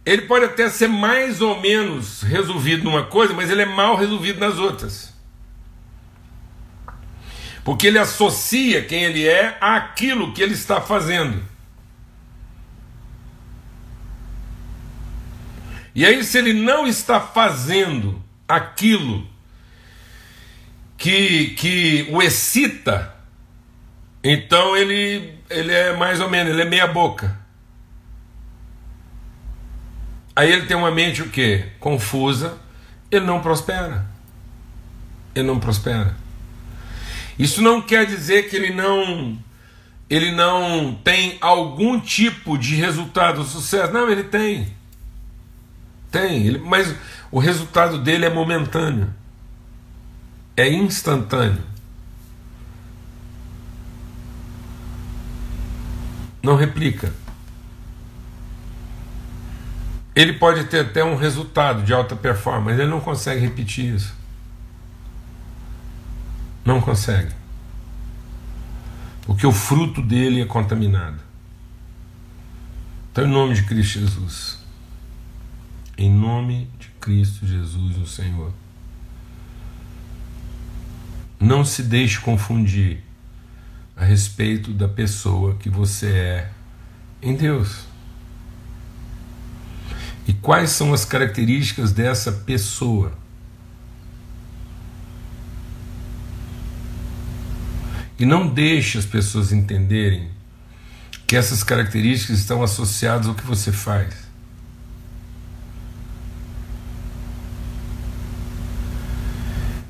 ele 0.05 0.23
pode 0.23 0.45
até 0.45 0.71
ser 0.71 0.89
mais 0.89 1.41
ou 1.41 1.61
menos 1.61 2.23
resolvido 2.23 2.85
numa 2.85 3.05
coisa, 3.05 3.35
mas 3.35 3.51
ele 3.51 3.63
é 3.63 3.67
mal 3.67 3.97
resolvido 3.97 4.39
nas 4.39 4.57
outras. 4.57 5.13
Porque 7.65 7.89
ele 7.89 7.99
associa 7.99 8.85
quem 8.85 9.03
ele 9.03 9.27
é 9.27 9.59
àquilo 9.61 10.33
que 10.33 10.41
ele 10.41 10.55
está 10.55 10.81
fazendo. 10.81 11.43
E 15.97 16.05
aí, 16.05 16.23
se 16.23 16.37
ele 16.37 16.53
não 16.53 16.87
está 16.87 17.19
fazendo 17.19 18.23
aquilo 18.47 19.27
que, 20.99 21.55
que 21.57 22.07
o 22.11 22.21
excita, 22.21 23.17
então 24.23 24.77
ele, 24.77 25.39
ele 25.49 25.73
é 25.73 25.97
mais 25.97 26.21
ou 26.21 26.29
menos, 26.29 26.53
ele 26.53 26.61
é 26.61 26.67
meia 26.67 26.87
boca. 26.87 27.41
Aí 30.37 30.53
ele 30.53 30.67
tem 30.67 30.77
uma 30.77 30.91
mente 30.91 31.23
o 31.23 31.31
quê? 31.31 31.71
Confusa, 31.81 32.59
ele 33.11 33.25
não 33.25 33.41
prospera. 33.41 34.05
Ele 35.35 35.47
não 35.47 35.59
prospera. 35.59 36.15
Isso 37.39 37.63
não 37.63 37.81
quer 37.81 38.05
dizer 38.05 38.51
que 38.51 38.57
ele 38.57 38.75
não 38.75 39.39
ele 40.11 40.31
não 40.31 40.95
tem 41.03 41.39
algum 41.41 41.99
tipo 41.99 42.59
de 42.59 42.75
resultado, 42.75 43.43
sucesso. 43.45 43.95
Não, 43.95 44.11
ele 44.11 44.25
tem. 44.25 44.76
Tem, 46.17 46.47
ele, 46.47 46.59
mas 46.59 46.95
o 47.31 47.39
resultado 47.39 47.99
dele 47.99 48.25
é 48.25 48.31
momentâneo. 48.31 49.13
É 50.57 50.67
instantâneo. 50.67 51.63
Não 56.43 56.57
replica. 56.57 57.13
Ele 60.15 60.33
pode 60.33 60.65
ter 60.65 60.87
até 60.87 61.05
um 61.05 61.17
resultado 61.17 61.83
de 61.83 61.93
alta 61.93 62.17
performance, 62.17 62.81
ele 62.81 62.91
não 62.91 63.01
consegue 63.01 63.43
repetir 63.43 63.95
isso. 63.95 64.15
Não 66.65 66.81
consegue. 66.81 67.35
Porque 69.27 69.47
o 69.47 69.53
fruto 69.53 70.01
dele 70.01 70.41
é 70.41 70.47
contaminado. 70.47 71.21
Então, 73.13 73.27
em 73.27 73.31
nome 73.31 73.53
de 73.53 73.65
Cristo 73.65 74.01
Jesus. 74.01 74.66
Em 75.99 76.11
nome 76.11 76.69
de 76.79 76.89
Cristo 77.01 77.47
Jesus, 77.47 77.97
o 77.97 78.07
Senhor. 78.07 78.53
Não 81.41 81.65
se 81.65 81.83
deixe 81.83 82.21
confundir 82.21 83.03
a 83.97 84.05
respeito 84.05 84.75
da 84.75 84.87
pessoa 84.87 85.55
que 85.55 85.71
você 85.71 86.09
é 86.09 86.51
em 87.23 87.35
Deus. 87.35 87.87
E 90.29 90.35
quais 90.35 90.71
são 90.71 90.93
as 90.93 91.05
características 91.05 91.93
dessa 91.93 92.31
pessoa? 92.31 93.17
E 98.19 98.27
não 98.27 98.47
deixe 98.49 98.99
as 98.99 99.07
pessoas 99.07 99.51
entenderem 99.51 100.31
que 101.27 101.37
essas 101.37 101.63
características 101.63 102.39
estão 102.39 102.63
associadas 102.63 103.27
ao 103.27 103.35
que 103.35 103.45
você 103.45 103.73
faz. 103.73 104.26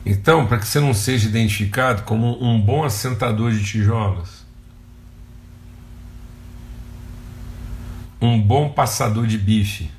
Então, 0.09 0.47
para 0.47 0.59
que 0.59 0.69
você 0.69 0.79
não 0.79 0.95
seja 0.95 1.29
identificado 1.29 2.03
como 2.05 2.41
um 2.41 2.61
bom 2.61 2.85
assentador 2.85 3.51
de 3.51 3.65
tijolos, 3.65 4.47
um 8.21 8.41
bom 8.41 8.69
passador 8.69 9.27
de 9.27 9.37
bife, 9.37 9.91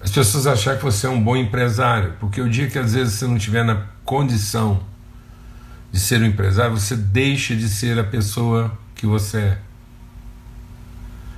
as 0.00 0.10
pessoas 0.10 0.46
achar 0.46 0.78
que 0.78 0.82
você 0.82 1.06
é 1.06 1.10
um 1.10 1.22
bom 1.22 1.36
empresário, 1.36 2.14
porque 2.18 2.40
o 2.40 2.48
dia 2.48 2.70
que 2.70 2.78
às 2.78 2.94
vezes 2.94 3.12
você 3.12 3.26
não 3.26 3.36
estiver 3.36 3.66
na 3.66 3.86
condição 4.02 4.82
de 5.92 6.00
ser 6.00 6.22
um 6.22 6.24
empresário, 6.24 6.72
você 6.72 6.96
deixa 6.96 7.54
de 7.54 7.68
ser 7.68 7.98
a 7.98 8.04
pessoa 8.04 8.72
que 8.94 9.04
você 9.04 9.38
é. 9.38 9.58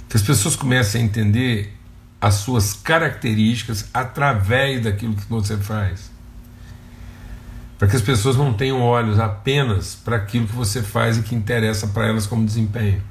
Que 0.09 0.17
as 0.17 0.23
pessoas 0.23 0.55
comecem 0.55 1.03
a 1.03 1.05
entender 1.05 1.77
as 2.23 2.35
suas 2.35 2.73
características 2.73 3.91
através 3.93 4.85
daquilo 4.85 5.17
que 5.17 5.29
você 5.29 5.57
faz. 5.57 6.09
Para 7.77 7.89
que 7.89 7.97
as 7.97 8.03
pessoas 8.03 8.37
não 8.37 8.55
tenham 8.55 8.81
olhos 8.81 9.19
apenas 9.19 9.97
para 9.97 10.19
aquilo 10.19 10.47
que 10.47 10.55
você 10.55 10.85
faz 10.85 11.19
e 11.19 11.23
que 11.23 11.35
interessa 11.35 11.89
para 11.89 12.07
elas 12.07 12.25
como 12.25 12.47
desempenho. 12.47 13.03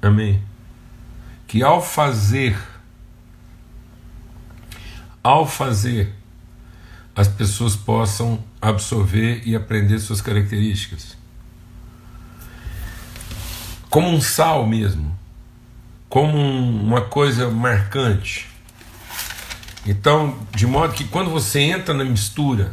Amém? 0.00 0.40
Que 1.48 1.60
ao 1.60 1.82
fazer, 1.82 2.56
ao 5.24 5.44
fazer, 5.44 6.14
as 7.16 7.26
pessoas 7.26 7.74
possam 7.74 8.44
absorver 8.62 9.42
e 9.44 9.56
aprender 9.56 9.98
suas 9.98 10.20
características. 10.20 11.16
Como 13.90 14.08
um 14.08 14.20
sal 14.20 14.64
mesmo, 14.64 15.18
como 16.08 16.36
um, 16.36 16.82
uma 16.84 17.02
coisa 17.02 17.50
marcante. 17.50 18.48
Então, 19.86 20.38
de 20.54 20.66
modo 20.66 20.92
que 20.94 21.04
quando 21.04 21.30
você 21.30 21.60
entra 21.60 21.94
na 21.94 22.04
mistura, 22.04 22.72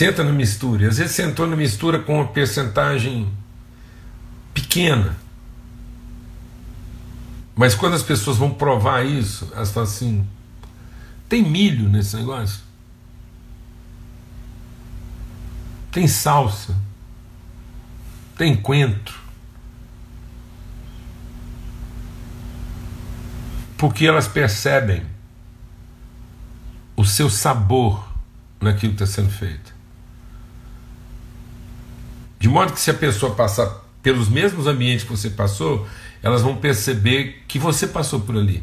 entra 0.00 0.24
na 0.24 0.32
mistura, 0.32 0.88
às 0.88 0.98
vezes 0.98 1.14
você 1.14 1.22
entrou 1.22 1.46
na 1.46 1.56
mistura 1.56 1.98
com 1.98 2.16
uma 2.16 2.28
percentagem 2.28 3.28
pequena. 4.52 5.16
Mas 7.54 7.74
quando 7.74 7.94
as 7.94 8.02
pessoas 8.02 8.36
vão 8.36 8.50
provar 8.50 9.04
isso, 9.06 9.50
elas 9.54 9.70
falam 9.70 9.88
assim: 9.88 10.26
tem 11.28 11.42
milho 11.42 11.88
nesse 11.88 12.16
negócio? 12.16 12.66
tem 15.96 16.06
salsa, 16.06 16.76
tem 18.36 18.54
coentro. 18.54 19.18
Porque 23.76 24.06
elas 24.06 24.26
percebem 24.26 25.04
o 26.96 27.04
seu 27.04 27.28
sabor 27.28 28.06
naquilo 28.60 28.94
que 28.94 29.02
está 29.02 29.20
sendo 29.20 29.30
feito. 29.30 29.74
De 32.38 32.48
modo 32.48 32.72
que 32.72 32.80
se 32.80 32.90
a 32.90 32.94
pessoa 32.94 33.34
passar 33.34 33.84
pelos 34.02 34.28
mesmos 34.28 34.66
ambientes 34.66 35.04
que 35.04 35.10
você 35.10 35.30
passou, 35.30 35.86
elas 36.22 36.42
vão 36.42 36.56
perceber 36.56 37.44
que 37.46 37.58
você 37.58 37.86
passou 37.86 38.20
por 38.20 38.36
ali. 38.36 38.62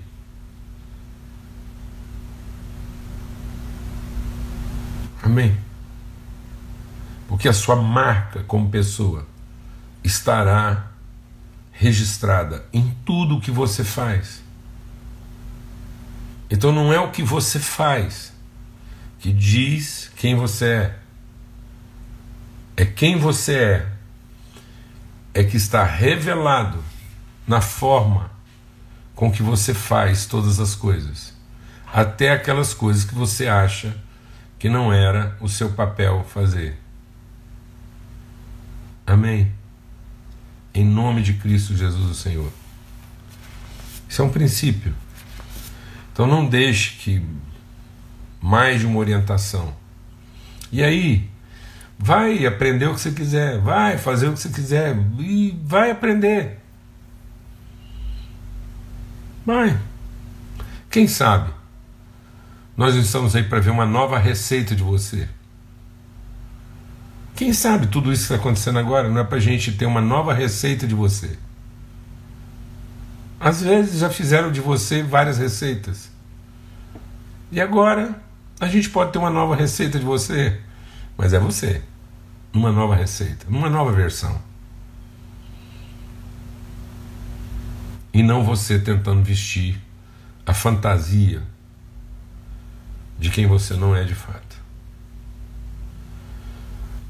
Amém? 5.21 5.57
porque 7.33 7.49
a 7.49 7.53
sua 7.53 7.75
marca 7.75 8.43
como 8.43 8.69
pessoa 8.69 9.25
estará 10.03 10.91
registrada 11.71 12.63
em 12.71 12.95
tudo 13.03 13.37
o 13.37 13.41
que 13.41 13.49
você 13.49 13.83
faz. 13.83 14.42
Então 16.49 16.71
não 16.71 16.93
é 16.93 16.99
o 16.99 17.11
que 17.11 17.23
você 17.23 17.59
faz 17.59 18.33
que 19.19 19.31
diz 19.31 20.11
quem 20.17 20.35
você 20.35 20.65
é. 20.65 20.99
É 22.75 22.85
quem 22.85 23.17
você 23.17 23.55
é. 23.55 23.87
É 25.33 25.43
que 25.43 25.55
está 25.55 25.83
revelado 25.83 26.83
na 27.47 27.61
forma 27.61 28.29
com 29.15 29.31
que 29.31 29.41
você 29.41 29.73
faz 29.73 30.25
todas 30.25 30.59
as 30.59 30.75
coisas. 30.75 31.33
Até 31.91 32.31
aquelas 32.31 32.73
coisas 32.73 33.05
que 33.05 33.15
você 33.15 33.47
acha 33.47 33.95
que 34.59 34.67
não 34.69 34.91
era 34.91 35.37
o 35.39 35.47
seu 35.47 35.69
papel 35.69 36.25
fazer. 36.27 36.77
Amém? 39.07 39.51
Em 40.73 40.85
nome 40.85 41.21
de 41.21 41.33
Cristo 41.33 41.75
Jesus, 41.75 42.09
o 42.09 42.15
Senhor. 42.15 42.51
Isso 44.09 44.21
é 44.21 44.25
um 44.25 44.29
princípio. 44.29 44.93
Então 46.13 46.27
não 46.27 46.45
deixe 46.45 46.97
que 46.97 47.25
mais 48.39 48.79
de 48.79 48.85
uma 48.85 48.99
orientação. 48.99 49.73
E 50.71 50.83
aí, 50.83 51.27
vai 51.97 52.45
aprender 52.45 52.85
o 52.85 52.93
que 52.93 53.01
você 53.01 53.11
quiser, 53.11 53.59
vai 53.59 53.97
fazer 53.97 54.27
o 54.27 54.33
que 54.33 54.39
você 54.39 54.49
quiser 54.49 54.95
e 55.19 55.59
vai 55.63 55.89
aprender. 55.89 56.59
Vai. 59.45 59.77
Quem 60.89 61.07
sabe? 61.07 61.51
Nós 62.77 62.95
estamos 62.95 63.35
aí 63.35 63.43
para 63.43 63.59
ver 63.59 63.71
uma 63.71 63.85
nova 63.85 64.17
receita 64.19 64.75
de 64.75 64.83
você. 64.83 65.27
Quem 67.35 67.53
sabe 67.53 67.87
tudo 67.87 68.11
isso 68.11 68.27
que 68.27 68.33
está 68.33 68.35
acontecendo 68.35 68.77
agora 68.77 69.09
não 69.09 69.21
é 69.21 69.23
para 69.23 69.37
a 69.37 69.41
gente 69.41 69.71
ter 69.71 69.85
uma 69.85 70.01
nova 70.01 70.33
receita 70.33 70.85
de 70.85 70.93
você? 70.93 71.37
Às 73.43 73.61
vezes 73.61 73.99
já 73.99 74.09
fizeram 74.09 74.53
de 74.53 74.61
você 74.61 75.03
várias 75.03 75.37
receitas. 75.37 76.09
E 77.51 77.59
agora 77.59 78.15
a 78.57 78.67
gente 78.67 78.89
pode 78.89 79.11
ter 79.11 79.17
uma 79.17 79.29
nova 79.29 79.53
receita 79.53 79.99
de 79.99 80.05
você, 80.05 80.61
mas 81.17 81.33
é 81.33 81.39
você. 81.39 81.81
Uma 82.53 82.71
nova 82.71 82.95
receita, 82.95 83.45
uma 83.49 83.69
nova 83.69 83.91
versão. 83.91 84.41
E 88.13 88.23
não 88.23 88.45
você 88.45 88.79
tentando 88.79 89.21
vestir 89.21 89.77
a 90.45 90.53
fantasia 90.53 91.43
de 93.19 93.29
quem 93.29 93.45
você 93.45 93.73
não 93.73 93.93
é 93.93 94.05
de 94.05 94.15
fato. 94.15 94.55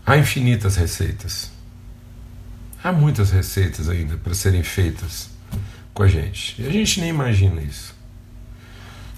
Há 0.04 0.18
infinitas 0.18 0.78
receitas. 0.78 1.52
Há 2.84 2.92
muitas 2.92 3.30
receitas 3.30 3.88
ainda 3.88 4.18
para 4.18 4.34
serem 4.34 4.64
feitas 4.64 5.33
com 5.94 6.04
a 6.04 6.08
gente. 6.08 6.62
E 6.62 6.68
a 6.68 6.72
gente 6.72 7.00
nem 7.00 7.10
imagina 7.10 7.62
isso. 7.62 7.96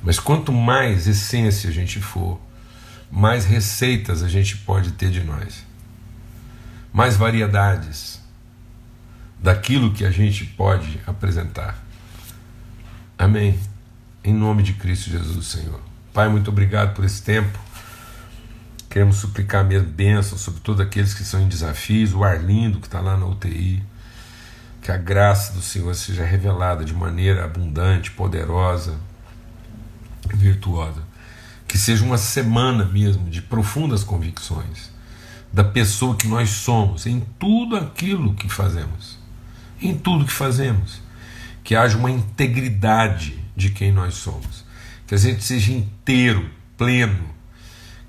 Mas 0.04 0.20
quanto 0.20 0.52
mais 0.52 1.08
essência 1.08 1.70
a 1.70 1.74
gente 1.74 2.00
for, 2.00 2.40
mais 3.12 3.46
receitas 3.46 4.22
a 4.22 4.28
gente 4.28 4.58
pode 4.58 4.92
ter 4.92 5.10
de 5.10 5.24
nós, 5.24 5.64
mais 6.94 7.16
variedades 7.16 8.22
daquilo 9.40 9.94
que 9.94 10.06
a 10.06 10.12
gente 10.12 10.46
pode 10.46 11.00
apresentar. 11.06 11.84
Amém. 13.18 13.60
Em 14.24 14.34
nome 14.34 14.64
de 14.64 14.74
Cristo 14.74 15.10
Jesus, 15.10 15.48
Senhor. 15.48 15.80
Pai, 16.14 16.30
muito 16.30 16.50
obrigado 16.50 16.94
por 16.94 17.06
esse 17.06 17.22
tempo. 17.22 17.58
Queremos 18.90 19.18
suplicar 19.18 19.62
a 19.62 19.64
minha 19.64 19.82
bênção 19.82 20.38
sobre 20.38 20.62
todos 20.62 20.82
aqueles 20.82 21.14
que 21.14 21.24
são 21.24 21.42
em 21.42 21.48
desafios, 21.48 22.14
o 22.14 22.24
Arlindo 22.24 22.80
que 22.80 22.88
está 22.88 23.02
lá 23.02 23.18
na 23.18 23.26
UTI. 23.26 23.84
Que 24.86 24.92
a 24.92 24.98
graça 24.98 25.52
do 25.54 25.64
Senhor 25.64 25.96
seja 25.96 26.24
revelada 26.24 26.86
de 26.86 26.94
maneira 26.94 27.44
abundante, 27.44 28.12
poderosa, 28.12 29.00
virtuosa. 30.32 31.02
Que 31.68 31.76
seja 31.76 32.06
uma 32.06 32.20
semana 32.20 32.86
mesmo 32.86 33.28
de 33.28 33.42
profundas 33.42 34.04
convicções 34.04 34.92
da 35.52 35.64
pessoa 35.64 36.16
que 36.16 36.28
nós 36.28 36.52
somos 36.52 37.08
em 37.08 37.20
tudo 37.40 37.76
aquilo 37.76 38.36
que 38.36 38.48
fazemos. 38.48 39.18
Em 39.82 39.98
tudo 39.98 40.24
que 40.24 40.32
fazemos. 40.32 41.02
Que 41.64 41.76
haja 41.76 41.98
uma 41.98 42.12
integridade 42.12 43.44
de 43.56 43.72
quem 43.72 43.92
nós 43.92 44.14
somos. 44.14 44.64
Que 45.08 45.16
a 45.16 45.18
gente 45.18 45.44
seja 45.44 45.72
inteiro, 45.72 46.48
pleno, 46.78 47.28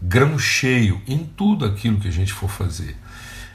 grão 0.03 0.39
cheio 0.39 1.01
em 1.09 1.25
tudo 1.25 1.65
aquilo 1.65 1.99
que 1.99 2.09
a 2.09 2.13
gente 2.13 2.35
for 2.35 2.51
fazer. 2.51 2.95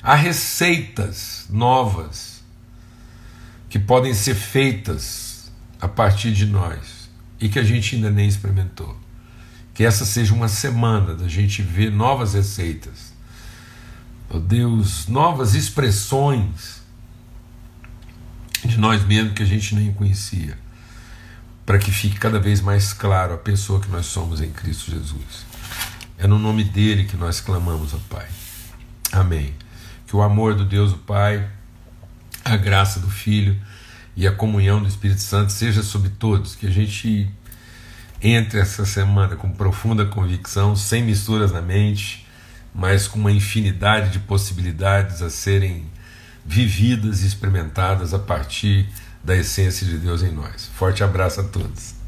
Há 0.01 0.15
receitas 0.15 1.45
novas 1.51 2.40
que 3.71 3.79
podem 3.79 4.13
ser 4.13 4.35
feitas 4.35 5.49
a 5.79 5.87
partir 5.87 6.33
de 6.33 6.45
nós 6.45 7.09
e 7.39 7.47
que 7.47 7.57
a 7.57 7.63
gente 7.63 7.95
ainda 7.95 8.11
nem 8.11 8.27
experimentou. 8.27 8.99
Que 9.73 9.85
essa 9.85 10.03
seja 10.03 10.33
uma 10.33 10.49
semana 10.49 11.15
da 11.15 11.29
gente 11.29 11.61
ver 11.61 11.89
novas 11.89 12.33
receitas. 12.33 13.13
Oh 14.29 14.39
Deus, 14.39 15.07
novas 15.07 15.55
expressões 15.55 16.81
de 18.65 18.77
nós 18.77 19.05
mesmos 19.05 19.33
que 19.35 19.41
a 19.41 19.45
gente 19.45 19.73
nem 19.73 19.93
conhecia, 19.93 20.57
para 21.65 21.79
que 21.79 21.91
fique 21.91 22.19
cada 22.19 22.41
vez 22.41 22.59
mais 22.59 22.91
claro 22.91 23.35
a 23.35 23.37
pessoa 23.37 23.79
que 23.79 23.89
nós 23.89 24.05
somos 24.05 24.41
em 24.41 24.51
Cristo 24.51 24.91
Jesus. 24.91 25.45
É 26.17 26.27
no 26.27 26.37
nome 26.37 26.65
dele 26.65 27.05
que 27.05 27.15
nós 27.15 27.39
clamamos, 27.39 27.93
ó 27.93 27.99
Pai. 28.09 28.27
Amém. 29.13 29.55
Que 30.05 30.15
o 30.15 30.21
amor 30.21 30.55
do 30.55 30.65
Deus, 30.65 30.91
o 30.91 30.97
Pai, 30.97 31.49
a 32.43 32.57
graça 32.57 32.99
do 32.99 33.09
Filho 33.09 33.59
e 34.15 34.27
a 34.27 34.31
comunhão 34.31 34.81
do 34.81 34.87
Espírito 34.87 35.21
Santo 35.21 35.51
seja 35.51 35.83
sobre 35.83 36.09
todos. 36.09 36.55
Que 36.55 36.67
a 36.67 36.71
gente 36.71 37.29
entre 38.21 38.59
essa 38.59 38.85
semana 38.85 39.35
com 39.35 39.49
profunda 39.51 40.05
convicção, 40.05 40.75
sem 40.75 41.03
misturas 41.03 41.51
na 41.51 41.61
mente, 41.61 42.27
mas 42.73 43.07
com 43.07 43.19
uma 43.19 43.31
infinidade 43.31 44.11
de 44.11 44.19
possibilidades 44.19 45.21
a 45.21 45.29
serem 45.29 45.85
vividas 46.45 47.23
e 47.23 47.27
experimentadas 47.27 48.13
a 48.13 48.19
partir 48.19 48.87
da 49.23 49.35
essência 49.35 49.85
de 49.85 49.97
Deus 49.97 50.23
em 50.23 50.31
nós. 50.31 50.69
Forte 50.75 51.03
abraço 51.03 51.41
a 51.41 51.43
todos. 51.43 52.00